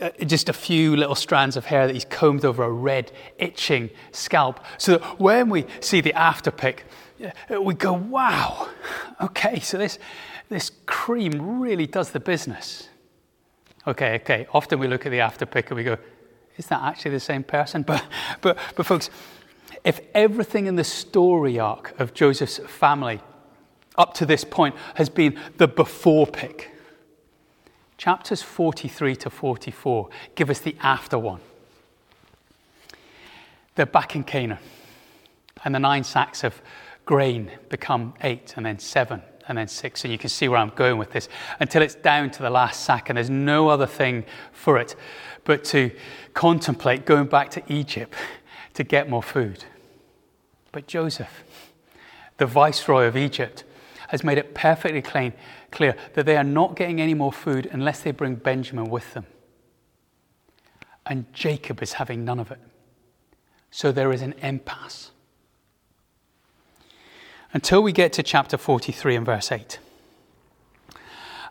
uh, 0.00 0.10
just 0.24 0.48
a 0.48 0.52
few 0.52 0.96
little 0.96 1.14
strands 1.14 1.56
of 1.56 1.64
hair 1.66 1.86
that 1.86 1.94
he's 1.94 2.04
combed 2.04 2.44
over 2.44 2.62
a 2.62 2.70
red, 2.70 3.10
itching 3.38 3.90
scalp. 4.12 4.60
So 4.78 4.98
that 4.98 5.18
when 5.18 5.48
we 5.48 5.66
see 5.80 6.00
the 6.00 6.12
after 6.12 6.50
pic, 6.50 6.84
uh, 7.50 7.60
we 7.60 7.74
go, 7.74 7.92
wow, 7.92 8.68
okay, 9.20 9.60
so 9.60 9.78
this, 9.78 9.98
this 10.48 10.70
cream 10.86 11.60
really 11.60 11.86
does 11.86 12.10
the 12.10 12.20
business. 12.20 12.88
Okay, 13.86 14.16
okay. 14.16 14.46
Often 14.52 14.78
we 14.78 14.88
look 14.88 15.06
at 15.06 15.12
the 15.12 15.20
after 15.20 15.46
pic 15.46 15.70
and 15.70 15.76
we 15.76 15.84
go, 15.84 15.98
is 16.56 16.66
that 16.66 16.82
actually 16.82 17.12
the 17.12 17.20
same 17.20 17.42
person? 17.42 17.82
But, 17.82 18.04
but, 18.40 18.58
but 18.76 18.86
folks, 18.86 19.10
if 19.84 20.00
everything 20.14 20.66
in 20.66 20.76
the 20.76 20.84
story 20.84 21.58
arc 21.58 21.98
of 22.00 22.14
Joseph's 22.14 22.58
family 22.58 23.20
up 23.96 24.14
to 24.14 24.26
this 24.26 24.44
point 24.44 24.74
has 24.94 25.08
been 25.08 25.38
the 25.56 25.68
before 25.68 26.26
pick, 26.26 26.70
chapters 27.98 28.42
43 28.42 29.16
to 29.16 29.30
44 29.30 30.08
give 30.34 30.50
us 30.50 30.60
the 30.60 30.76
after 30.80 31.18
one. 31.18 31.40
They're 33.74 33.86
back 33.86 34.14
in 34.14 34.24
Canaan, 34.24 34.58
and 35.64 35.74
the 35.74 35.80
nine 35.80 36.04
sacks 36.04 36.44
of 36.44 36.62
grain 37.04 37.50
become 37.68 38.14
eight, 38.22 38.54
and 38.56 38.64
then 38.64 38.78
seven, 38.78 39.22
and 39.48 39.58
then 39.58 39.68
six. 39.68 40.04
And 40.04 40.12
you 40.12 40.18
can 40.18 40.30
see 40.30 40.48
where 40.48 40.58
I'm 40.58 40.70
going 40.70 40.98
with 40.98 41.12
this 41.12 41.28
until 41.60 41.82
it's 41.82 41.94
down 41.94 42.30
to 42.30 42.42
the 42.42 42.50
last 42.50 42.84
sack, 42.84 43.08
and 43.08 43.16
there's 43.16 43.30
no 43.30 43.68
other 43.68 43.86
thing 43.86 44.24
for 44.52 44.78
it 44.78 44.96
but 45.44 45.62
to 45.62 45.90
contemplate 46.32 47.04
going 47.04 47.26
back 47.26 47.50
to 47.50 47.62
Egypt 47.72 48.14
to 48.72 48.82
get 48.82 49.08
more 49.08 49.22
food. 49.22 49.64
But 50.72 50.86
Joseph, 50.86 51.44
the 52.38 52.46
viceroy 52.46 53.04
of 53.04 53.16
Egypt, 53.16 53.64
has 54.08 54.24
made 54.24 54.38
it 54.38 54.54
perfectly 54.54 55.02
clear 55.70 55.96
that 56.14 56.26
they 56.26 56.36
are 56.36 56.44
not 56.44 56.76
getting 56.76 57.00
any 57.00 57.14
more 57.14 57.32
food 57.32 57.68
unless 57.72 58.00
they 58.00 58.10
bring 58.10 58.34
Benjamin 58.36 58.90
with 58.90 59.14
them. 59.14 59.26
And 61.06 61.32
Jacob 61.32 61.82
is 61.82 61.94
having 61.94 62.24
none 62.24 62.40
of 62.40 62.50
it. 62.50 62.60
So 63.70 63.92
there 63.92 64.12
is 64.12 64.22
an 64.22 64.34
impasse. 64.40 65.10
Until 67.54 67.80
we 67.80 67.92
get 67.92 68.12
to 68.12 68.22
chapter 68.22 68.58
43 68.58 69.16
and 69.16 69.24
verse 69.24 69.50
8. 69.50 69.78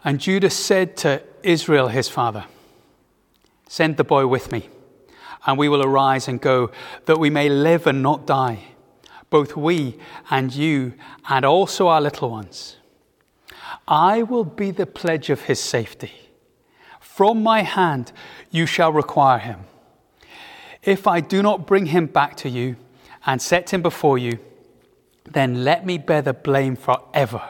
And 0.04 0.20
Judah 0.20 0.50
said 0.50 0.98
to 0.98 1.24
Israel, 1.42 1.88
his 1.88 2.10
father, 2.10 2.46
Send 3.70 3.96
the 3.96 4.04
boy 4.04 4.28
with 4.28 4.52
me, 4.52 4.70
and 5.48 5.58
we 5.58 5.70
will 5.70 5.82
arise 5.82 6.28
and 6.28 6.40
go, 6.40 6.70
that 7.06 7.18
we 7.18 7.30
may 7.30 7.48
live 7.48 7.88
and 7.88 8.04
not 8.04 8.28
die, 8.28 8.66
both 9.30 9.56
we 9.56 9.98
and 10.30 10.54
you, 10.54 10.94
and 11.30 11.46
also 11.46 11.88
our 11.88 12.02
little 12.02 12.30
ones. 12.30 12.76
I 13.88 14.24
will 14.24 14.44
be 14.44 14.72
the 14.72 14.86
pledge 14.86 15.30
of 15.30 15.44
his 15.44 15.60
safety. 15.60 16.12
From 17.00 17.42
my 17.42 17.62
hand 17.62 18.12
you 18.52 18.66
shall 18.66 18.92
require 18.92 19.40
him. 19.40 19.62
If 20.84 21.08
I 21.08 21.22
do 21.22 21.42
not 21.42 21.66
bring 21.66 21.88
him 21.88 22.08
back 22.08 22.36
to 22.38 22.50
you 22.50 22.76
and 23.26 23.42
set 23.42 23.74
him 23.74 23.82
before 23.82 24.18
you, 24.18 24.40
then 25.26 25.64
let 25.64 25.86
me 25.86 25.98
bear 25.98 26.22
the 26.22 26.34
blame 26.34 26.76
forever. 26.76 27.42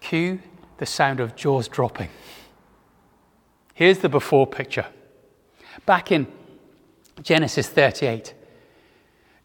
Cue 0.00 0.40
the 0.78 0.86
sound 0.86 1.20
of 1.20 1.36
jaws 1.36 1.68
dropping. 1.68 2.08
Here's 3.74 3.98
the 3.98 4.08
before 4.08 4.46
picture. 4.46 4.86
Back 5.86 6.12
in 6.12 6.26
Genesis 7.22 7.68
38, 7.68 8.34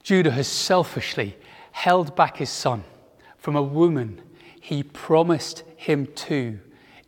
Judah 0.02 0.32
has 0.32 0.48
selfishly 0.48 1.38
held 1.72 2.16
back 2.16 2.38
his 2.38 2.50
son 2.50 2.84
from 3.38 3.56
a 3.56 3.62
woman 3.62 4.22
he 4.60 4.82
promised 4.82 5.64
him 5.76 6.08
to 6.16 6.60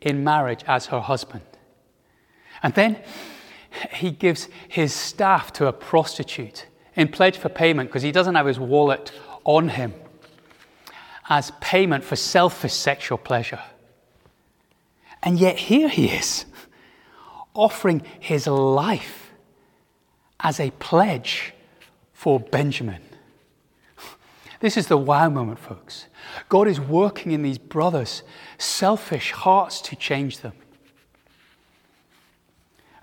in 0.02 0.24
marriage 0.24 0.64
as 0.68 0.88
her 0.88 1.00
husband. 1.00 1.44
And 2.62 2.74
then 2.74 3.02
he 3.92 4.12
gives 4.12 4.48
his 4.68 4.94
staff 4.94 5.54
to 5.54 5.68
a 5.68 5.74
prostitute 5.74 6.68
in 6.98 7.08
pledge 7.08 7.38
for 7.38 7.48
payment 7.48 7.90
because 7.90 8.02
he 8.02 8.12
doesn't 8.12 8.36
have 8.36 8.48
his 8.48 8.60
wallet 8.60 9.12
on 9.46 9.70
him 9.70 9.94
as 11.30 11.52
payment 11.62 12.04
for 12.04 12.16
selfish 12.16 12.74
sexual 12.74 13.18
pleasure. 13.18 13.62
And 15.22 15.40
yet 15.40 15.58
here 15.58 15.88
he 15.88 16.08
is, 16.08 16.46
offering 17.54 18.02
his 18.20 18.48
life 18.48 19.32
as 20.40 20.60
a 20.60 20.72
pledge 20.72 21.54
for 22.14 22.40
Benjamin. 22.40 23.02
This 24.60 24.76
is 24.76 24.88
the 24.88 24.98
wow 24.98 25.30
moment, 25.30 25.60
folks. 25.60 26.08
God 26.50 26.68
is 26.68 26.80
working 26.80 27.32
in 27.32 27.44
these 27.44 27.60
brothers' 27.60 28.24
selfish 28.58 29.32
hearts 29.32 29.82
to 29.82 29.96
change 29.96 30.40
them. 30.40 30.54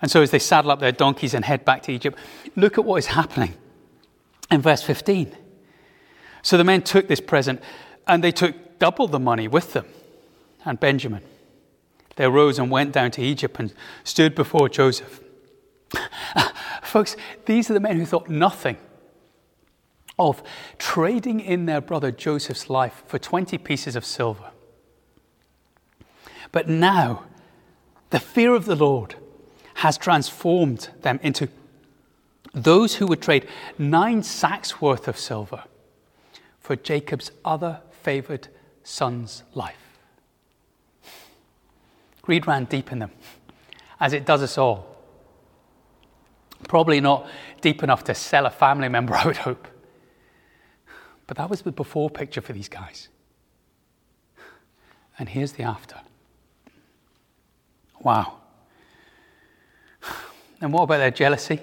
And 0.03 0.11
so, 0.11 0.21
as 0.21 0.33
they 0.33 0.41
saddle 0.41 0.73
up 0.73 0.81
their 0.81 0.93
donkeys 0.93 1.33
and 1.33 1.45
head 1.45 1.65
back 1.65 1.83
to 1.85 1.93
Egypt, 1.93 2.19
look 2.57 2.77
at 2.77 2.85
what 2.85 2.97
is 2.97 3.07
happening 3.07 3.55
in 4.51 4.61
verse 4.61 4.83
15. 4.83 5.37
So 6.43 6.57
the 6.57 6.65
men 6.65 6.83
took 6.83 7.09
this 7.09 7.21
present 7.21 7.61
and 8.07 8.23
they 8.23 8.33
took 8.33 8.79
double 8.79 9.09
the 9.09 9.19
money 9.19 9.49
with 9.49 9.73
them 9.73 9.87
and 10.65 10.79
Benjamin. 10.79 11.23
They 12.17 12.25
arose 12.25 12.59
and 12.59 12.71
went 12.71 12.93
down 12.93 13.11
to 13.13 13.23
Egypt 13.23 13.59
and 13.59 13.73
stood 14.05 14.35
before 14.35 14.69
Joseph. 14.69 15.21
Folks, 16.83 17.17
these 17.47 17.71
are 17.71 17.75
the 17.75 17.81
men 17.81 17.99
who 17.99 18.07
thought 18.07 18.29
nothing 18.29 18.77
of 20.19 20.43
trading 20.79 21.41
in 21.41 21.67
their 21.67 21.81
brother 21.81 22.13
Joseph's 22.13 22.71
life 22.71 23.03
for 23.07 23.19
20 23.19 23.59
pieces 23.59 23.97
of 23.97 24.05
silver. 24.05 24.51
But 26.53 26.69
now, 26.69 27.25
the 28.11 28.21
fear 28.21 28.55
of 28.55 28.65
the 28.65 28.77
Lord 28.77 29.17
has 29.77 29.99
transformed 29.99 30.89
them 31.03 31.19
into 31.23 31.49
those 32.55 32.95
who 32.95 33.07
would 33.07 33.21
trade 33.21 33.49
nine 33.79 34.23
sacks 34.23 34.81
worth 34.81 35.09
of 35.09 35.19
silver 35.19 35.65
for 36.61 36.77
Jacob's 36.77 37.31
other 37.45 37.81
favored 37.91 38.49
son's 38.83 39.43
life. 39.55 39.99
Greed 42.23 42.47
ran 42.47 42.65
deep 42.65 42.91
in 42.93 43.01
them, 43.01 43.11
as 44.01 44.13
it 44.13 44.25
does 44.25 44.43
us 44.43 44.57
all. 44.57 44.97
Probably 46.69 47.01
not 47.01 47.29
deep 47.61 47.83
enough 47.83 48.05
to 48.05 48.15
sell 48.15 48.47
a 48.47 48.51
family 48.51 48.89
member, 48.89 49.15
I 49.17 49.27
would 49.27 49.37
hope. 49.39 49.69
But 51.27 51.37
that 51.39 51.51
was 51.51 51.63
the 51.63 51.73
before 51.73 52.09
picture 52.09 52.41
for 52.41 52.53
these 52.53 52.69
guys. 52.69 53.09
And 55.19 55.29
here's 55.29 55.53
the 55.53 55.65
after. 55.65 55.97
Wow. 58.01 58.39
And 60.61 60.73
what 60.73 60.85
about 60.85 60.99
their 60.99 61.11
jealousy? 61.11 61.61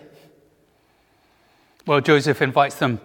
Well, 1.92 2.00
Joseph 2.00 2.42
invites 2.42 2.76
them 2.76 3.02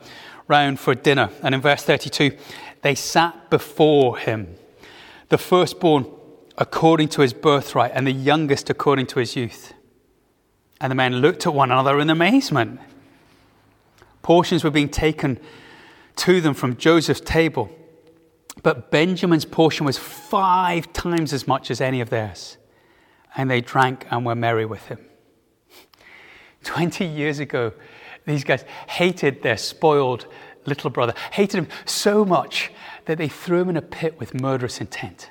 round 0.46 0.78
for 0.78 0.94
dinner. 0.94 1.30
And 1.42 1.56
in 1.56 1.60
verse 1.60 1.82
32, 1.82 2.36
they 2.82 2.94
sat 2.94 3.50
before 3.50 4.16
him, 4.16 4.54
the 5.28 5.38
firstborn 5.38 6.06
according 6.56 7.08
to 7.08 7.22
his 7.22 7.32
birthright, 7.32 7.90
and 7.92 8.06
the 8.06 8.12
youngest 8.12 8.70
according 8.70 9.08
to 9.08 9.18
his 9.18 9.34
youth. 9.34 9.74
And 10.80 10.92
the 10.92 10.94
men 10.94 11.16
looked 11.16 11.48
at 11.48 11.52
one 11.52 11.72
another 11.72 11.98
in 11.98 12.08
amazement. 12.10 12.78
Portions 14.22 14.62
were 14.62 14.70
being 14.70 14.88
taken 14.88 15.40
to 16.14 16.40
them 16.40 16.54
from 16.54 16.76
Joseph's 16.76 17.20
table, 17.20 17.68
but 18.62 18.92
Benjamin's 18.92 19.44
portion 19.44 19.84
was 19.84 19.98
five 19.98 20.92
times 20.92 21.32
as 21.32 21.48
much 21.48 21.72
as 21.72 21.80
any 21.80 22.00
of 22.00 22.10
theirs. 22.10 22.56
And 23.36 23.50
they 23.50 23.60
drank 23.60 24.06
and 24.12 24.24
were 24.24 24.36
merry 24.36 24.64
with 24.64 24.86
him. 24.86 25.04
Twenty 26.62 27.04
years 27.04 27.40
ago, 27.40 27.72
these 28.26 28.44
guys 28.44 28.64
hated 28.88 29.42
their 29.42 29.56
spoiled 29.56 30.26
little 30.66 30.90
brother, 30.90 31.14
hated 31.32 31.58
him 31.58 31.68
so 31.84 32.24
much 32.24 32.70
that 33.06 33.18
they 33.18 33.28
threw 33.28 33.62
him 33.62 33.70
in 33.70 33.76
a 33.76 33.82
pit 33.82 34.18
with 34.18 34.40
murderous 34.40 34.80
intent. 34.80 35.30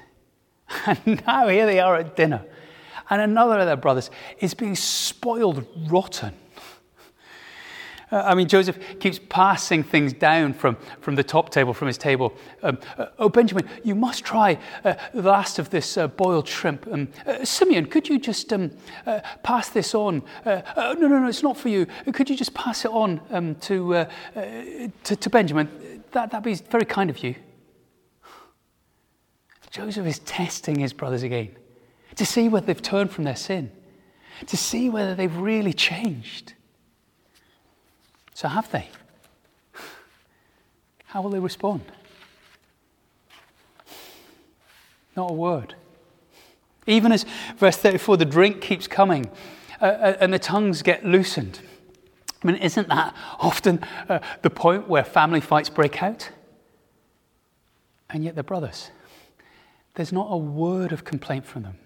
And 0.88 1.24
now 1.28 1.48
here 1.48 1.66
they 1.66 1.80
are 1.80 1.96
at 1.96 2.16
dinner, 2.16 2.44
and 3.10 3.22
another 3.22 3.60
of 3.60 3.68
their 3.68 3.78
brothers 3.78 4.10
is 4.40 4.54
being 4.54 4.76
spoiled 4.76 5.66
rotten. 5.90 6.34
Uh, 8.12 8.22
I 8.26 8.36
mean, 8.36 8.48
Joseph 8.48 8.78
keeps 9.00 9.20
passing 9.30 9.84
things 9.84 10.14
down 10.14 10.54
from, 10.54 10.78
from 11.02 11.16
the 11.16 11.24
top 11.24 11.50
table, 11.50 11.74
from 11.74 11.88
his 11.88 11.98
table. 11.98 12.34
Um, 12.62 12.78
uh, 12.98 13.08
oh, 13.18 13.30
Benjamin, 13.30 13.68
you 13.84 13.96
must 13.96 14.24
try 14.24 14.60
uh, 14.84 14.96
the 15.14 15.24
last 15.24 15.60
of 15.60 15.70
this 15.70 15.98
uh, 15.98 16.08
boiled 16.08 16.48
shrimp. 16.48 16.88
Um, 16.92 17.08
uh, 17.26 17.44
Simeon, 17.44 17.88
could 17.88 18.08
you 18.08 18.20
just 18.20 18.52
um, 18.54 18.72
uh, 19.06 19.22
pass 19.44 19.70
this 19.70 19.96
on? 19.96 20.24
no, 20.46 20.94
no, 20.94 21.08
no, 21.08 21.28
it's 21.28 21.44
not 21.44 21.58
for 21.58 21.70
you. 21.70 21.88
Could 22.14 22.30
you 22.30 22.36
just 22.36 22.54
pass 22.54 22.86
it 22.86 22.92
on 22.92 23.22
um, 23.32 23.56
to, 23.56 24.08
to, 25.04 25.16
to, 25.16 25.30
Benjamin? 25.30 26.04
That, 26.12 26.32
that'd 26.32 26.44
be 26.44 26.56
very 26.56 26.86
kind 26.86 27.10
of 27.10 27.24
you. 27.24 27.36
Joseph 29.72 30.06
is 30.06 30.20
testing 30.20 30.80
his 30.80 30.94
brothers 30.94 31.24
again 31.24 31.54
to 32.16 32.26
see 32.26 32.48
whether 32.48 32.66
they've 32.66 32.82
turned 32.82 33.12
from 33.12 33.26
their 33.26 33.36
sin, 33.36 33.72
to 34.48 34.56
see 34.56 34.90
whether 34.90 35.16
they've 35.16 35.36
really 35.36 35.74
changed. 35.74 36.54
So, 38.36 38.50
have 38.50 38.70
they? 38.70 38.90
How 41.06 41.22
will 41.22 41.30
they 41.30 41.40
respond? 41.40 41.84
Not 45.16 45.32
a 45.32 45.34
word. 45.34 45.74
Even 46.86 47.14
as, 47.14 47.26
verse 47.56 47.78
34, 47.78 48.18
the 48.18 48.26
drink 48.26 48.60
keeps 48.60 48.88
coming 48.88 49.32
uh, 49.82 49.86
uh, 49.86 50.18
and 50.20 50.34
the 50.34 50.40
tongues 50.40 50.82
get 50.82 51.06
loosened. 51.06 51.62
I 52.44 52.48
mean, 52.48 52.58
isn't 52.58 52.90
that 52.90 53.16
often 53.40 53.80
uh, 54.10 54.20
the 54.42 54.50
point 54.50 54.90
where 54.90 55.06
family 55.06 55.40
fights 55.40 55.70
break 55.70 56.04
out? 56.04 56.30
And 58.10 58.22
yet 58.22 58.36
they're 58.36 58.44
brothers. 58.44 58.92
There's 59.94 60.12
not 60.12 60.28
a 60.30 60.38
word 60.38 60.92
of 60.92 61.06
complaint 61.06 61.46
from 61.46 61.64
them, 61.64 61.78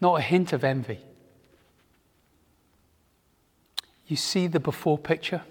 not 0.00 0.18
a 0.18 0.22
hint 0.22 0.52
of 0.52 0.64
envy. 0.64 0.98
You 4.08 4.16
see 4.16 4.48
the 4.48 4.58
before 4.58 4.98
picture? 4.98 5.42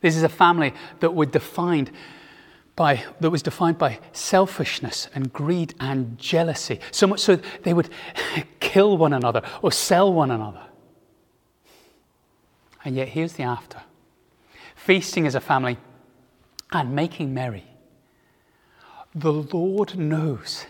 This 0.00 0.16
is 0.16 0.22
a 0.22 0.28
family 0.28 0.74
that 1.00 1.14
were 1.14 1.26
defined 1.26 1.90
by, 2.76 3.04
that 3.20 3.30
was 3.30 3.42
defined 3.42 3.78
by 3.78 3.98
selfishness 4.12 5.08
and 5.14 5.32
greed 5.32 5.74
and 5.80 6.16
jealousy. 6.18 6.78
So 6.92 7.08
much 7.08 7.20
so 7.20 7.36
they 7.64 7.74
would 7.74 7.90
kill 8.60 8.96
one 8.96 9.12
another 9.12 9.42
or 9.62 9.72
sell 9.72 10.12
one 10.12 10.30
another. 10.30 10.62
And 12.84 12.94
yet, 12.94 13.08
here's 13.08 13.34
the 13.34 13.42
after 13.42 13.82
feasting 14.76 15.26
as 15.26 15.34
a 15.34 15.40
family 15.40 15.76
and 16.72 16.94
making 16.94 17.34
merry. 17.34 17.64
The 19.14 19.32
Lord 19.32 19.98
knows 19.98 20.64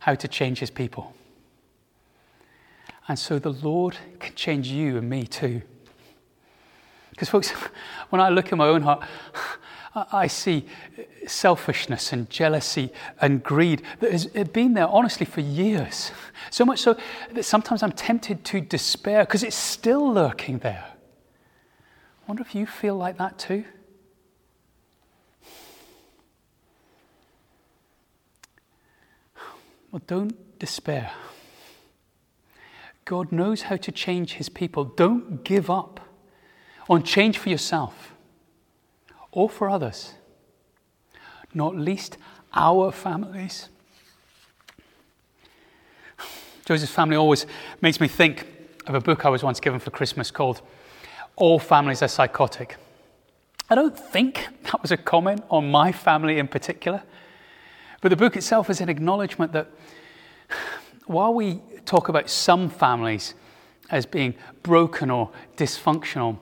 how 0.00 0.14
to 0.14 0.28
change 0.28 0.58
his 0.58 0.70
people. 0.70 1.14
And 3.08 3.18
so 3.18 3.38
the 3.38 3.52
Lord 3.52 3.96
can 4.18 4.34
change 4.34 4.68
you 4.68 4.98
and 4.98 5.08
me 5.08 5.24
too. 5.24 5.62
Because, 7.12 7.28
folks, 7.28 7.50
when 8.10 8.20
I 8.20 8.30
look 8.30 8.52
at 8.52 8.58
my 8.58 8.66
own 8.66 8.82
heart, 8.82 9.04
I 9.94 10.26
see 10.26 10.66
selfishness 11.26 12.14
and 12.14 12.28
jealousy 12.30 12.90
and 13.20 13.42
greed 13.42 13.82
that 14.00 14.10
has 14.10 14.26
been 14.26 14.72
there, 14.72 14.88
honestly, 14.88 15.26
for 15.26 15.40
years. 15.40 16.10
So 16.50 16.66
much 16.66 16.80
so 16.80 16.96
that 17.32 17.44
sometimes 17.44 17.84
I'm 17.84 17.92
tempted 17.92 18.44
to 18.46 18.60
despair 18.60 19.24
because 19.24 19.44
it's 19.44 19.56
still 19.56 20.12
lurking 20.12 20.58
there. 20.58 20.84
I 20.84 22.24
wonder 22.26 22.42
if 22.42 22.54
you 22.54 22.66
feel 22.66 22.96
like 22.96 23.16
that 23.18 23.38
too? 23.38 23.64
Well, 29.92 30.02
don't 30.06 30.58
despair. 30.58 31.12
God 33.04 33.30
knows 33.30 33.62
how 33.62 33.76
to 33.76 33.92
change 33.92 34.34
his 34.34 34.48
people. 34.48 34.84
Don't 34.84 35.44
give 35.44 35.70
up 35.70 36.00
on 36.88 37.02
change 37.02 37.38
for 37.38 37.48
yourself 37.48 38.14
or 39.30 39.48
for 39.48 39.68
others, 39.68 40.14
not 41.54 41.76
least 41.76 42.18
our 42.54 42.92
families. 42.92 43.68
Joseph's 46.64 46.92
family 46.92 47.16
always 47.16 47.46
makes 47.80 48.00
me 48.00 48.08
think 48.08 48.46
of 48.86 48.94
a 48.94 49.00
book 49.00 49.24
I 49.24 49.28
was 49.28 49.42
once 49.42 49.60
given 49.60 49.80
for 49.80 49.90
Christmas 49.90 50.30
called 50.30 50.62
All 51.36 51.58
Families 51.58 52.02
Are 52.02 52.08
Psychotic. 52.08 52.76
I 53.68 53.74
don't 53.74 53.98
think 53.98 54.48
that 54.64 54.82
was 54.82 54.90
a 54.90 54.96
comment 54.96 55.42
on 55.50 55.70
my 55.70 55.92
family 55.92 56.38
in 56.38 56.46
particular, 56.46 57.02
but 58.00 58.10
the 58.10 58.16
book 58.16 58.36
itself 58.36 58.68
is 58.70 58.80
an 58.80 58.88
acknowledgement 58.88 59.52
that 59.52 59.68
while 61.06 61.32
we 61.34 61.60
talk 61.84 62.08
about 62.08 62.28
some 62.28 62.68
families 62.68 63.34
as 63.90 64.06
being 64.06 64.34
broken 64.62 65.10
or 65.10 65.30
dysfunctional, 65.56 66.38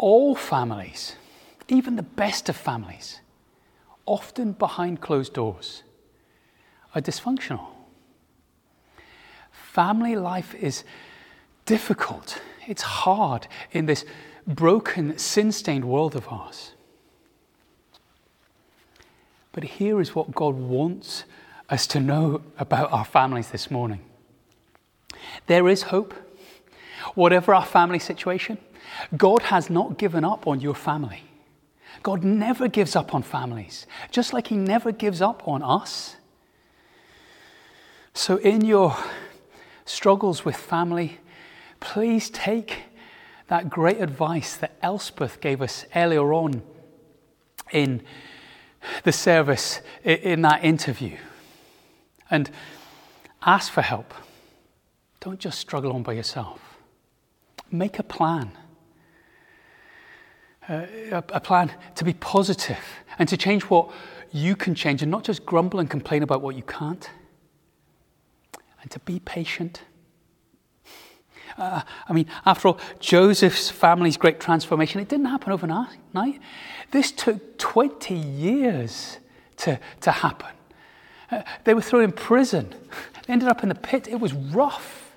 all 0.00 0.34
families, 0.34 1.16
even 1.68 1.96
the 1.96 2.02
best 2.02 2.48
of 2.48 2.56
families, 2.56 3.20
often 4.06 4.52
behind 4.52 5.02
closed 5.02 5.34
doors, 5.34 5.82
are 6.94 7.02
dysfunctional. 7.02 7.66
Family 9.52 10.16
life 10.16 10.54
is 10.54 10.84
difficult, 11.66 12.40
it's 12.66 12.80
hard 12.80 13.46
in 13.72 13.84
this 13.84 14.06
broken, 14.46 15.18
sin 15.18 15.52
stained 15.52 15.84
world 15.84 16.16
of 16.16 16.26
ours. 16.28 16.72
But 19.52 19.64
here 19.64 20.00
is 20.00 20.14
what 20.14 20.34
God 20.34 20.54
wants 20.54 21.24
us 21.68 21.86
to 21.88 22.00
know 22.00 22.40
about 22.58 22.90
our 22.90 23.04
families 23.04 23.50
this 23.50 23.70
morning. 23.70 24.00
There 25.46 25.68
is 25.68 25.82
hope. 25.82 26.14
Whatever 27.14 27.54
our 27.54 27.66
family 27.66 27.98
situation, 27.98 28.56
God 29.16 29.42
has 29.42 29.70
not 29.70 29.98
given 29.98 30.24
up 30.24 30.46
on 30.46 30.60
your 30.60 30.74
family. 30.74 31.22
God 32.02 32.24
never 32.24 32.68
gives 32.68 32.96
up 32.96 33.14
on 33.14 33.22
families, 33.22 33.86
just 34.10 34.32
like 34.32 34.48
He 34.48 34.56
never 34.56 34.92
gives 34.92 35.20
up 35.20 35.46
on 35.46 35.62
us. 35.62 36.16
So, 38.14 38.36
in 38.38 38.64
your 38.64 38.96
struggles 39.84 40.44
with 40.44 40.56
family, 40.56 41.18
please 41.80 42.30
take 42.30 42.84
that 43.48 43.68
great 43.68 44.00
advice 44.00 44.56
that 44.56 44.76
Elspeth 44.82 45.40
gave 45.40 45.60
us 45.60 45.84
earlier 45.94 46.32
on 46.32 46.62
in 47.72 48.02
the 49.02 49.12
service, 49.12 49.80
in 50.04 50.42
that 50.42 50.64
interview, 50.64 51.16
and 52.30 52.50
ask 53.44 53.72
for 53.72 53.82
help. 53.82 54.14
Don't 55.20 55.38
just 55.38 55.58
struggle 55.58 55.92
on 55.92 56.02
by 56.02 56.12
yourself. 56.12 56.78
Make 57.70 57.98
a 57.98 58.02
plan. 58.02 58.52
Uh, 60.70 60.86
a, 61.10 61.40
plan 61.40 61.72
to 61.96 62.04
be 62.04 62.12
positive 62.12 62.78
and 63.18 63.28
to 63.28 63.36
change 63.36 63.64
what 63.64 63.90
you 64.30 64.54
can 64.54 64.72
change 64.72 65.02
and 65.02 65.10
not 65.10 65.24
just 65.24 65.44
grumble 65.44 65.80
and 65.80 65.90
complain 65.90 66.22
about 66.22 66.42
what 66.42 66.54
you 66.54 66.62
can't. 66.62 67.10
And 68.80 68.88
to 68.92 69.00
be 69.00 69.18
patient. 69.18 69.82
Uh, 71.58 71.82
I 72.08 72.12
mean, 72.12 72.26
after 72.46 72.68
all, 72.68 72.78
Joseph's 73.00 73.68
family's 73.68 74.16
great 74.16 74.38
transformation, 74.38 75.00
it 75.00 75.08
didn't 75.08 75.26
happen 75.26 75.52
overnight. 75.52 75.98
This 76.92 77.10
took 77.10 77.58
20 77.58 78.14
years 78.14 79.18
to, 79.56 79.80
to 80.02 80.12
happen. 80.12 80.54
Uh, 81.32 81.42
they 81.64 81.74
were 81.74 81.82
thrown 81.82 82.04
in 82.04 82.12
prison, 82.12 82.72
they 83.26 83.32
ended 83.32 83.48
up 83.48 83.64
in 83.64 83.70
the 83.70 83.74
pit. 83.74 84.06
It 84.06 84.20
was 84.20 84.32
rough. 84.32 85.16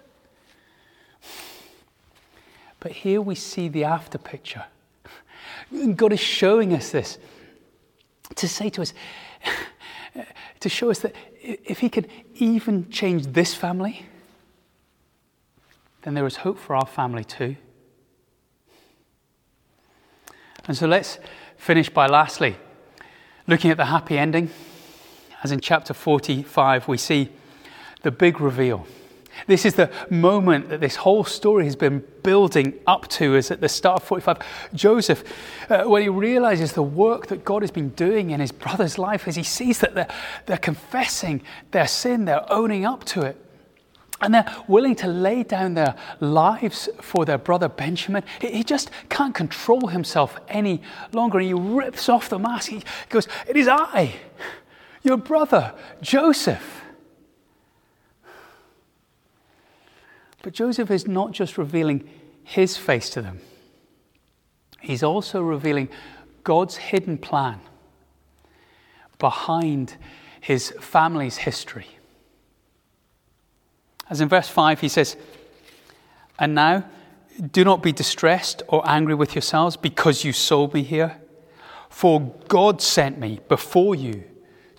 But 2.79 2.91
here 2.91 3.21
we 3.21 3.35
see 3.35 3.67
the 3.67 3.83
after 3.83 4.17
picture. 4.17 4.65
God 5.95 6.13
is 6.13 6.19
showing 6.19 6.73
us 6.73 6.91
this 6.91 7.17
to 8.35 8.47
say 8.47 8.69
to 8.71 8.81
us, 8.81 8.93
to 10.59 10.69
show 10.69 10.89
us 10.89 10.99
that 10.99 11.15
if 11.41 11.79
He 11.79 11.89
can 11.89 12.05
even 12.35 12.89
change 12.89 13.27
this 13.27 13.53
family, 13.53 14.05
then 16.03 16.13
there 16.13 16.25
is 16.25 16.37
hope 16.37 16.59
for 16.59 16.75
our 16.75 16.85
family 16.85 17.23
too. 17.23 17.55
And 20.65 20.77
so 20.77 20.87
let's 20.87 21.19
finish 21.57 21.89
by 21.89 22.07
lastly 22.07 22.55
looking 23.47 23.71
at 23.71 23.77
the 23.77 23.85
happy 23.85 24.17
ending. 24.17 24.49
As 25.43 25.51
in 25.51 25.59
chapter 25.59 25.93
45, 25.93 26.87
we 26.87 26.97
see 26.97 27.29
the 28.01 28.11
big 28.11 28.39
reveal. 28.39 28.87
This 29.47 29.65
is 29.65 29.75
the 29.75 29.91
moment 30.09 30.69
that 30.69 30.79
this 30.79 30.95
whole 30.97 31.23
story 31.23 31.65
has 31.65 31.75
been 31.75 32.03
building 32.23 32.73
up 32.87 33.07
to, 33.09 33.35
is 33.35 33.51
at 33.51 33.61
the 33.61 33.69
start 33.69 34.01
of 34.01 34.07
45. 34.07 34.37
Joseph, 34.73 35.23
uh, 35.69 35.83
when 35.83 36.01
he 36.01 36.09
realizes 36.09 36.73
the 36.73 36.83
work 36.83 37.27
that 37.27 37.43
God 37.43 37.61
has 37.61 37.71
been 37.71 37.89
doing 37.89 38.31
in 38.31 38.39
his 38.39 38.51
brother's 38.51 38.97
life, 38.97 39.27
as 39.27 39.35
he 39.35 39.43
sees 39.43 39.79
that 39.79 39.95
they're, 39.95 40.07
they're 40.45 40.57
confessing 40.57 41.41
their 41.71 41.87
sin, 41.87 42.25
they're 42.25 42.51
owning 42.51 42.85
up 42.85 43.03
to 43.05 43.21
it, 43.21 43.37
and 44.21 44.33
they're 44.33 44.55
willing 44.67 44.95
to 44.95 45.07
lay 45.07 45.43
down 45.43 45.73
their 45.73 45.95
lives 46.21 46.87
for 47.01 47.25
their 47.25 47.37
brother 47.37 47.67
Benjamin. 47.67 48.23
He 48.39 48.63
just 48.63 48.89
can't 49.09 49.35
control 49.35 49.87
himself 49.87 50.39
any 50.47 50.81
longer. 51.11 51.39
And 51.39 51.47
He 51.47 51.53
rips 51.53 52.07
off 52.07 52.29
the 52.29 52.39
mask. 52.39 52.69
He 52.69 52.83
goes, 53.09 53.27
It 53.47 53.57
is 53.57 53.67
I, 53.67 54.15
your 55.03 55.17
brother, 55.17 55.73
Joseph. 56.01 56.82
But 60.43 60.53
Joseph 60.53 60.91
is 60.91 61.07
not 61.07 61.31
just 61.31 61.57
revealing 61.57 62.07
his 62.43 62.77
face 62.77 63.09
to 63.11 63.21
them, 63.23 63.39
he's 64.79 65.01
also 65.01 65.41
revealing 65.41 65.89
God's 66.43 66.75
hidden 66.75 67.17
plan 67.17 67.59
behind 69.17 69.95
his 70.41 70.71
family's 70.81 71.37
history. 71.37 71.87
As 74.09 74.19
in 74.19 74.27
verse 74.27 74.49
5, 74.49 74.81
he 74.81 74.89
says, 74.89 75.15
And 76.37 76.53
now 76.53 76.83
do 77.51 77.63
not 77.63 77.81
be 77.81 77.93
distressed 77.93 78.61
or 78.67 78.87
angry 78.87 79.15
with 79.15 79.33
yourselves 79.33 79.77
because 79.77 80.25
you 80.25 80.33
sold 80.33 80.73
me 80.73 80.83
here, 80.83 81.21
for 81.89 82.35
God 82.49 82.81
sent 82.81 83.17
me 83.17 83.39
before 83.47 83.95
you 83.95 84.25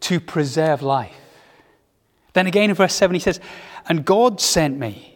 to 0.00 0.20
preserve 0.20 0.82
life. 0.82 1.16
Then 2.34 2.46
again 2.46 2.68
in 2.68 2.76
verse 2.76 2.94
7, 2.94 3.14
he 3.14 3.20
says, 3.20 3.40
And 3.86 4.04
God 4.04 4.42
sent 4.42 4.78
me 4.78 5.13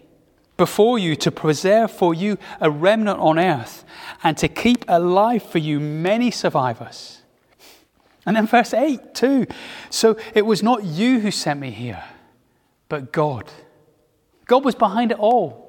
before 0.58 0.98
you 0.98 1.16
to 1.16 1.30
preserve 1.30 1.90
for 1.90 2.12
you 2.12 2.36
a 2.60 2.70
remnant 2.70 3.18
on 3.20 3.38
earth 3.38 3.84
and 4.22 4.36
to 4.36 4.48
keep 4.48 4.84
alive 4.88 5.42
for 5.42 5.56
you 5.58 5.80
many 5.80 6.30
survivors. 6.30 7.22
And 8.26 8.36
then 8.36 8.46
verse 8.46 8.74
8, 8.74 9.14
too. 9.14 9.46
So 9.88 10.18
it 10.34 10.44
was 10.44 10.62
not 10.62 10.84
you 10.84 11.20
who 11.20 11.30
sent 11.30 11.60
me 11.60 11.70
here, 11.70 12.04
but 12.90 13.12
God. 13.12 13.50
God 14.44 14.64
was 14.64 14.74
behind 14.74 15.12
it 15.12 15.18
all. 15.18 15.64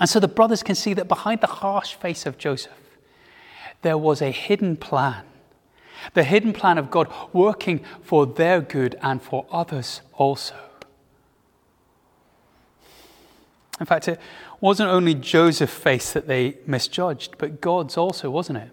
And 0.00 0.08
so 0.08 0.20
the 0.20 0.28
brothers 0.28 0.62
can 0.62 0.76
see 0.76 0.94
that 0.94 1.08
behind 1.08 1.40
the 1.40 1.48
harsh 1.48 1.94
face 1.94 2.24
of 2.24 2.38
Joseph, 2.38 2.72
there 3.82 3.98
was 3.98 4.22
a 4.22 4.30
hidden 4.30 4.76
plan. 4.76 5.24
The 6.14 6.22
hidden 6.22 6.52
plan 6.52 6.78
of 6.78 6.90
God 6.92 7.12
working 7.32 7.80
for 8.02 8.24
their 8.24 8.60
good 8.60 8.96
and 9.02 9.20
for 9.20 9.46
others 9.50 10.00
also. 10.12 10.54
In 13.80 13.86
fact, 13.86 14.08
it 14.08 14.20
wasn't 14.60 14.90
only 14.90 15.14
Joseph's 15.14 15.72
face 15.72 16.12
that 16.12 16.26
they 16.26 16.56
misjudged, 16.66 17.38
but 17.38 17.60
God's 17.60 17.96
also, 17.96 18.30
wasn't 18.30 18.58
it? 18.58 18.70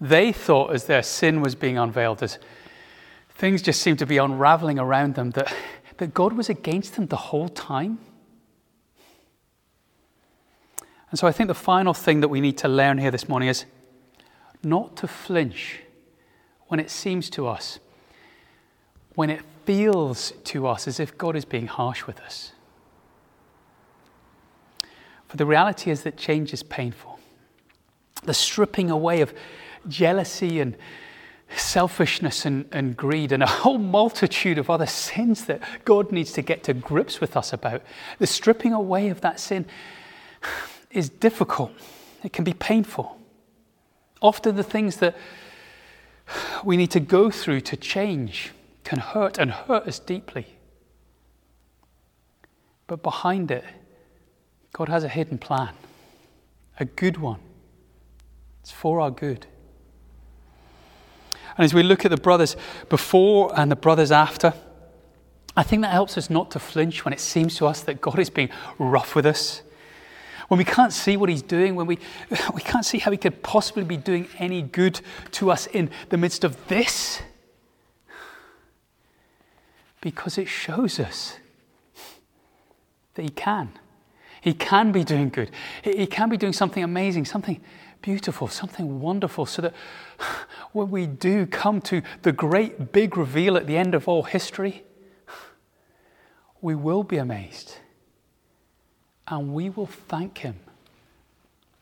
They 0.00 0.32
thought 0.32 0.74
as 0.74 0.84
their 0.84 1.02
sin 1.02 1.40
was 1.40 1.54
being 1.54 1.78
unveiled, 1.78 2.22
as 2.22 2.38
things 3.30 3.62
just 3.62 3.80
seemed 3.80 3.98
to 4.00 4.06
be 4.06 4.18
unraveling 4.18 4.78
around 4.78 5.14
them, 5.14 5.30
that, 5.30 5.54
that 5.96 6.12
God 6.12 6.34
was 6.34 6.50
against 6.50 6.96
them 6.96 7.06
the 7.06 7.16
whole 7.16 7.48
time. 7.48 7.98
And 11.10 11.18
so 11.18 11.26
I 11.26 11.32
think 11.32 11.48
the 11.48 11.54
final 11.54 11.94
thing 11.94 12.20
that 12.20 12.28
we 12.28 12.40
need 12.40 12.58
to 12.58 12.68
learn 12.68 12.98
here 12.98 13.10
this 13.10 13.28
morning 13.28 13.48
is 13.48 13.64
not 14.62 14.96
to 14.96 15.08
flinch 15.08 15.80
when 16.66 16.80
it 16.80 16.90
seems 16.90 17.30
to 17.30 17.46
us, 17.46 17.78
when 19.14 19.30
it 19.30 19.40
feels 19.64 20.32
to 20.44 20.66
us 20.66 20.86
as 20.86 21.00
if 21.00 21.16
God 21.16 21.36
is 21.36 21.44
being 21.44 21.68
harsh 21.68 22.06
with 22.06 22.20
us. 22.20 22.52
For 25.28 25.36
the 25.36 25.46
reality 25.46 25.90
is 25.90 26.02
that 26.02 26.16
change 26.16 26.52
is 26.52 26.62
painful. 26.62 27.18
The 28.24 28.34
stripping 28.34 28.90
away 28.90 29.20
of 29.20 29.34
jealousy 29.88 30.60
and 30.60 30.76
selfishness 31.54 32.44
and, 32.44 32.66
and, 32.72 32.96
greed 32.96 33.30
and 33.30 33.42
a 33.42 33.46
whole 33.46 33.78
multitude 33.78 34.58
of 34.58 34.68
other 34.68 34.86
sins 34.86 35.44
that 35.44 35.62
God 35.84 36.10
needs 36.10 36.32
to 36.32 36.42
get 36.42 36.64
to 36.64 36.74
grips 36.74 37.20
with 37.20 37.36
us 37.36 37.52
about. 37.52 37.82
The 38.18 38.26
stripping 38.26 38.72
away 38.72 39.08
of 39.08 39.20
that 39.20 39.38
sin 39.38 39.66
is 40.90 41.08
difficult, 41.08 41.72
it 42.24 42.32
can 42.32 42.44
be 42.44 42.54
painful. 42.54 43.18
Often, 44.22 44.56
the 44.56 44.62
things 44.62 44.96
that 44.96 45.16
we 46.64 46.76
need 46.76 46.90
to 46.92 47.00
go 47.00 47.30
through 47.30 47.60
to 47.60 47.76
change 47.76 48.52
can 48.82 48.98
hurt 48.98 49.38
and 49.38 49.50
hurt 49.50 49.86
us 49.86 49.98
deeply. 49.98 50.46
But 52.86 53.02
behind 53.02 53.50
it, 53.50 53.64
God 54.76 54.90
has 54.90 55.04
a 55.04 55.08
hidden 55.08 55.38
plan, 55.38 55.70
a 56.78 56.84
good 56.84 57.16
one. 57.16 57.40
It's 58.60 58.70
for 58.70 59.00
our 59.00 59.10
good. 59.10 59.46
And 61.56 61.64
as 61.64 61.72
we 61.72 61.82
look 61.82 62.04
at 62.04 62.10
the 62.10 62.18
brothers 62.18 62.58
before 62.90 63.58
and 63.58 63.70
the 63.70 63.76
brothers 63.76 64.12
after, 64.12 64.52
I 65.56 65.62
think 65.62 65.80
that 65.80 65.92
helps 65.92 66.18
us 66.18 66.28
not 66.28 66.50
to 66.50 66.58
flinch 66.58 67.06
when 67.06 67.14
it 67.14 67.20
seems 67.20 67.56
to 67.56 67.66
us 67.66 67.80
that 67.84 68.02
God 68.02 68.18
is 68.18 68.28
being 68.28 68.50
rough 68.78 69.14
with 69.14 69.24
us. 69.24 69.62
When 70.48 70.58
we 70.58 70.64
can't 70.64 70.92
see 70.92 71.16
what 71.16 71.30
He's 71.30 71.40
doing, 71.40 71.74
when 71.74 71.86
we, 71.86 71.98
we 72.54 72.60
can't 72.60 72.84
see 72.84 72.98
how 72.98 73.10
He 73.10 73.16
could 73.16 73.42
possibly 73.42 73.82
be 73.82 73.96
doing 73.96 74.28
any 74.38 74.60
good 74.60 75.00
to 75.30 75.50
us 75.50 75.66
in 75.68 75.88
the 76.10 76.18
midst 76.18 76.44
of 76.44 76.68
this. 76.68 77.22
Because 80.02 80.36
it 80.36 80.48
shows 80.48 81.00
us 81.00 81.38
that 83.14 83.22
He 83.22 83.30
can. 83.30 83.72
He 84.46 84.54
can 84.54 84.92
be 84.92 85.02
doing 85.02 85.30
good. 85.30 85.50
He 85.82 86.06
can 86.06 86.28
be 86.28 86.36
doing 86.36 86.52
something 86.52 86.84
amazing, 86.84 87.24
something 87.24 87.60
beautiful, 88.00 88.46
something 88.46 89.00
wonderful, 89.00 89.44
so 89.44 89.60
that 89.60 89.74
when 90.72 90.88
we 90.88 91.04
do 91.04 91.46
come 91.46 91.80
to 91.80 92.00
the 92.22 92.30
great 92.30 92.92
big 92.92 93.16
reveal 93.16 93.56
at 93.56 93.66
the 93.66 93.76
end 93.76 93.92
of 93.92 94.06
all 94.06 94.22
history, 94.22 94.84
we 96.60 96.76
will 96.76 97.02
be 97.02 97.16
amazed 97.16 97.78
and 99.26 99.52
we 99.52 99.68
will 99.68 99.88
thank 99.88 100.38
Him 100.38 100.60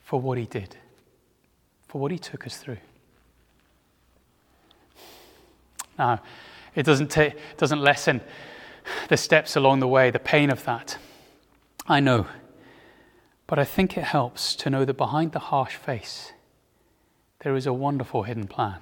for 0.03 0.18
what 0.18 0.38
He 0.38 0.46
did, 0.46 0.74
for 1.87 2.00
what 2.00 2.11
He 2.12 2.18
took 2.18 2.46
us 2.46 2.57
through. 2.57 2.79
Now, 5.98 6.22
it 6.74 6.85
doesn't, 6.85 7.14
doesn't 7.59 7.83
lessen 7.83 8.22
the 9.11 9.18
steps 9.18 9.55
along 9.55 9.81
the 9.81 9.88
way, 9.88 10.11
the 10.11 10.18
pain 10.18 10.48
of 10.48 10.64
that. 10.64 10.96
I 11.87 12.00
know. 12.00 12.27
But 13.55 13.61
I 13.61 13.64
think 13.67 13.97
it 13.97 14.03
helps 14.03 14.57
to 14.57 14.69
know 14.69 14.85
that 14.85 14.97
behind 14.97 15.31
the 15.31 15.38
harsh 15.38 15.77
face, 15.77 16.33
there 17.45 17.55
is 17.55 17.69
a 17.69 17.73
wonderful 17.73 18.25
hidden 18.25 18.49
plan. 18.49 18.81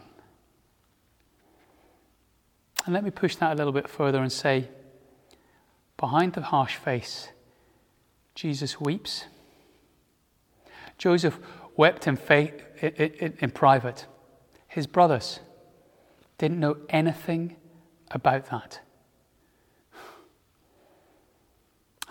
And 2.86 2.94
let 2.94 3.04
me 3.04 3.10
push 3.10 3.36
that 3.36 3.52
a 3.52 3.54
little 3.54 3.74
bit 3.74 3.86
further 3.86 4.22
and 4.22 4.32
say, 4.32 4.70
behind 5.98 6.32
the 6.32 6.40
harsh 6.40 6.76
face, 6.76 7.28
Jesus 8.34 8.80
weeps. 8.80 9.26
Joseph 10.96 11.38
wept 11.76 12.06
in, 12.06 12.16
faith, 12.16 12.64
in, 12.80 13.50
private. 13.50 14.06
His 14.68 14.86
brothers 14.86 15.40
didn't 16.38 16.60
know 16.60 16.78
anything 16.88 17.56
about 18.10 18.46
that. 18.46 18.80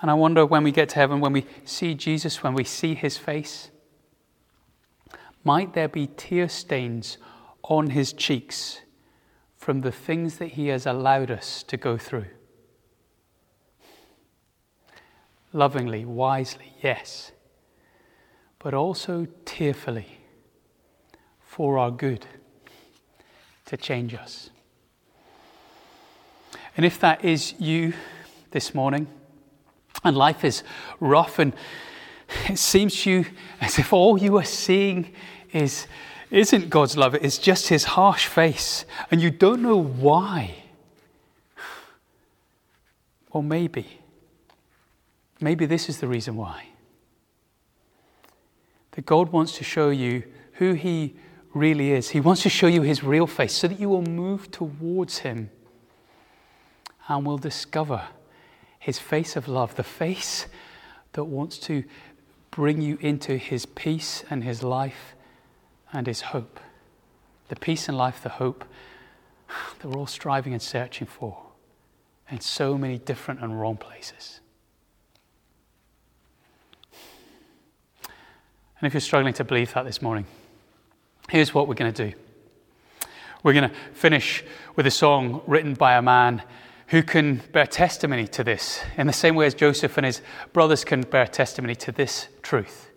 And 0.01 0.09
I 0.09 0.15
wonder 0.15 0.45
when 0.45 0.63
we 0.63 0.71
get 0.71 0.89
to 0.89 0.95
heaven, 0.95 1.19
when 1.19 1.31
we 1.31 1.45
see 1.63 1.93
Jesus, 1.93 2.41
when 2.41 2.55
we 2.55 2.63
see 2.63 2.95
his 2.95 3.17
face, 3.17 3.69
might 5.43 5.73
there 5.73 5.87
be 5.87 6.07
tear 6.07 6.49
stains 6.49 7.17
on 7.63 7.91
his 7.91 8.11
cheeks 8.11 8.81
from 9.57 9.81
the 9.81 9.91
things 9.91 10.37
that 10.39 10.49
he 10.49 10.67
has 10.67 10.87
allowed 10.87 11.29
us 11.29 11.61
to 11.63 11.77
go 11.77 11.97
through? 11.97 12.25
Lovingly, 15.53 16.03
wisely, 16.03 16.73
yes, 16.81 17.31
but 18.57 18.73
also 18.73 19.27
tearfully 19.45 20.17
for 21.41 21.77
our 21.77 21.91
good 21.91 22.25
to 23.65 23.77
change 23.77 24.15
us. 24.15 24.49
And 26.75 26.85
if 26.85 26.99
that 27.01 27.23
is 27.23 27.53
you 27.59 27.93
this 28.51 28.73
morning, 28.73 29.07
and 30.03 30.17
life 30.17 30.43
is 30.43 30.63
rough, 30.99 31.39
and 31.39 31.53
it 32.47 32.57
seems 32.57 33.01
to 33.01 33.11
you 33.11 33.25
as 33.59 33.77
if 33.77 33.93
all 33.93 34.17
you 34.17 34.37
are 34.37 34.43
seeing 34.43 35.13
is, 35.51 35.87
isn't 36.29 36.69
God's 36.69 36.97
love, 36.97 37.15
it's 37.15 37.37
just 37.37 37.67
His 37.67 37.83
harsh 37.83 38.25
face, 38.25 38.85
and 39.09 39.21
you 39.21 39.29
don't 39.29 39.61
know 39.61 39.77
why. 39.77 40.55
Well, 43.33 43.43
maybe, 43.43 43.99
maybe 45.39 45.65
this 45.65 45.89
is 45.89 45.99
the 45.99 46.07
reason 46.07 46.35
why. 46.35 46.67
That 48.91 49.05
God 49.05 49.31
wants 49.31 49.57
to 49.57 49.63
show 49.63 49.89
you 49.89 50.23
who 50.53 50.73
He 50.73 51.15
really 51.53 51.91
is. 51.91 52.09
He 52.09 52.19
wants 52.19 52.43
to 52.43 52.49
show 52.49 52.67
you 52.67 52.81
His 52.81 53.03
real 53.03 53.27
face 53.27 53.53
so 53.53 53.67
that 53.67 53.79
you 53.79 53.89
will 53.89 54.01
move 54.01 54.51
towards 54.51 55.19
Him 55.19 55.49
and 57.07 57.25
will 57.25 57.37
discover 57.37 58.03
his 58.81 58.97
face 58.97 59.35
of 59.35 59.47
love, 59.47 59.75
the 59.75 59.83
face 59.83 60.47
that 61.13 61.25
wants 61.25 61.59
to 61.59 61.83
bring 62.49 62.81
you 62.81 62.97
into 62.99 63.37
his 63.37 63.67
peace 63.67 64.23
and 64.27 64.43
his 64.43 64.63
life 64.63 65.13
and 65.93 66.07
his 66.07 66.21
hope. 66.21 66.59
The 67.49 67.55
peace 67.55 67.87
and 67.87 67.95
life, 67.95 68.23
the 68.23 68.29
hope 68.29 68.65
that 69.79 69.87
we're 69.87 69.99
all 69.99 70.07
striving 70.07 70.53
and 70.53 70.61
searching 70.61 71.05
for 71.05 71.37
in 72.31 72.39
so 72.39 72.75
many 72.75 72.97
different 72.97 73.39
and 73.41 73.61
wrong 73.61 73.77
places. 73.77 74.39
And 78.79 78.87
if 78.87 78.95
you're 78.95 79.01
struggling 79.01 79.35
to 79.35 79.43
believe 79.43 79.71
that 79.75 79.85
this 79.85 80.01
morning, 80.01 80.25
here's 81.29 81.53
what 81.53 81.67
we're 81.67 81.75
going 81.75 81.93
to 81.93 82.09
do. 82.09 82.17
We're 83.43 83.53
going 83.53 83.69
to 83.69 83.75
finish 83.93 84.43
with 84.75 84.87
a 84.87 84.91
song 84.91 85.43
written 85.45 85.75
by 85.75 85.93
a 85.93 86.01
man 86.01 86.41
who 86.91 87.01
can 87.01 87.41
bear 87.53 87.65
testimony 87.65 88.27
to 88.27 88.43
this 88.43 88.83
in 88.97 89.07
the 89.07 89.13
same 89.13 89.33
way 89.33 89.45
as 89.45 89.53
Joseph 89.53 89.97
and 89.97 90.05
his 90.05 90.21
brothers 90.51 90.83
can 90.83 91.01
bear 91.01 91.25
testimony 91.25 91.73
to 91.75 91.91
this 91.91 92.27
truth. 92.41 92.91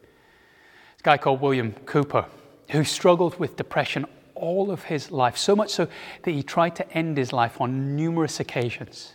a 0.98 1.02
guy 1.04 1.16
called 1.16 1.40
William 1.40 1.72
Cowper, 1.86 2.26
who 2.70 2.82
struggled 2.82 3.38
with 3.38 3.54
depression 3.54 4.04
all 4.34 4.72
of 4.72 4.82
his 4.82 5.12
life, 5.12 5.36
so 5.36 5.54
much 5.54 5.70
so 5.70 5.86
that 6.24 6.30
he 6.32 6.42
tried 6.42 6.74
to 6.74 6.92
end 6.92 7.16
his 7.16 7.32
life 7.32 7.60
on 7.60 7.94
numerous 7.94 8.40
occasions. 8.40 9.14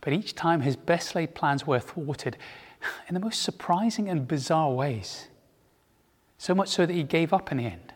But 0.00 0.12
each 0.12 0.34
time 0.34 0.62
his 0.62 0.74
best 0.74 1.14
laid 1.14 1.36
plans 1.36 1.64
were 1.64 1.78
thwarted 1.78 2.36
in 3.06 3.14
the 3.14 3.20
most 3.20 3.42
surprising 3.42 4.08
and 4.08 4.26
bizarre 4.26 4.72
ways. 4.72 5.28
So 6.36 6.52
much 6.52 6.70
so 6.70 6.84
that 6.84 6.92
he 6.92 7.04
gave 7.04 7.32
up 7.32 7.52
in 7.52 7.58
the 7.58 7.66
end. 7.66 7.94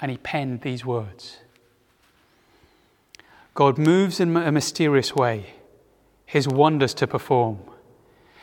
And 0.00 0.10
he 0.10 0.16
penned 0.16 0.62
these 0.62 0.84
words 0.84 1.38
God 3.56 3.78
moves 3.78 4.20
in 4.20 4.36
a 4.36 4.52
mysterious 4.52 5.16
way, 5.16 5.54
his 6.26 6.46
wonders 6.46 6.92
to 6.92 7.06
perform. 7.06 7.58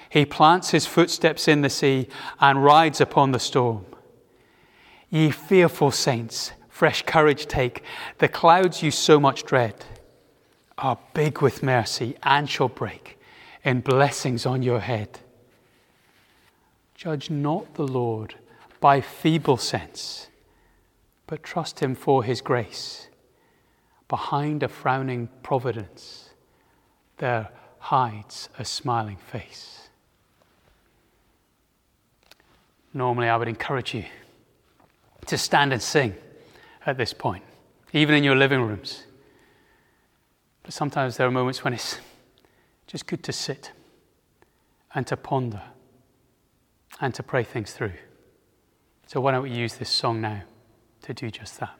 He 0.10 0.26
plants 0.26 0.71
his 0.71 0.88
footsteps 0.88 1.47
in 1.47 1.62
the 1.62 1.69
sea 1.69 2.08
and 2.39 2.63
rides 2.63 2.99
upon 2.99 3.32
the 3.32 3.39
storm. 3.39 3.86
Ye 5.12 5.30
fearful 5.30 5.91
saints, 5.91 6.54
fresh 6.67 7.04
courage 7.04 7.45
take. 7.45 7.84
The 8.17 8.28
clouds 8.28 8.82
you 8.82 8.89
so 8.89 9.19
much 9.19 9.43
dread 9.43 9.86
are 10.80 10.97
big 11.13 11.43
with 11.43 11.62
mercy 11.62 12.15
and 12.23 12.49
shall 12.49 12.69
break 12.69 13.19
in 13.63 13.82
blessings 13.82 14.47
on 14.47 14.63
your 14.63 14.80
head. 14.80 15.19
Judge 16.95 17.30
not 17.30 17.76
the 17.76 17.88
Lord 17.88 18.34
by 18.80 18.99
feeble 18.99 19.58
sense, 19.58 20.30
but 21.28 21.43
trust 21.43 21.82
him 21.82 21.93
for 21.93 22.23
his 22.23 22.41
grace 22.41 23.10
behind 24.07 24.63
a 24.63 24.67
frowning 24.67 25.29
providence, 25.41 26.29
there 27.17 27.49
hides 27.79 28.49
a 28.59 28.65
smiling 28.65 29.17
face. 29.17 29.89
Normally, 32.93 33.27
I 33.27 33.37
would 33.37 33.47
encourage 33.47 33.93
you 33.93 34.05
to 35.25 35.37
stand 35.37 35.73
and 35.73 35.81
sing 35.81 36.15
at 36.85 36.97
this 36.97 37.13
point, 37.13 37.43
even 37.91 38.15
in 38.15 38.23
your 38.23 38.35
living 38.35 38.62
rooms. 38.62 39.04
But 40.63 40.73
sometimes 40.73 41.17
there 41.17 41.27
are 41.27 41.31
moments 41.31 41.63
when 41.63 41.73
it's 41.73 41.99
just 42.87 43.08
good 43.08 43.23
to 43.23 43.33
sit 43.33 43.71
and 44.93 45.08
to 45.08 45.17
ponder 45.17 45.62
and 47.01 47.13
to 47.15 47.23
pray 47.23 47.43
things 47.43 47.73
through. 47.73 47.93
So, 49.08 49.19
why 49.19 49.31
don't 49.31 49.43
we 49.43 49.51
use 49.51 49.75
this 49.75 49.89
song 49.89 50.21
now 50.21 50.43
to 51.01 51.13
do 51.13 51.29
just 51.29 51.60
that? 51.60 51.77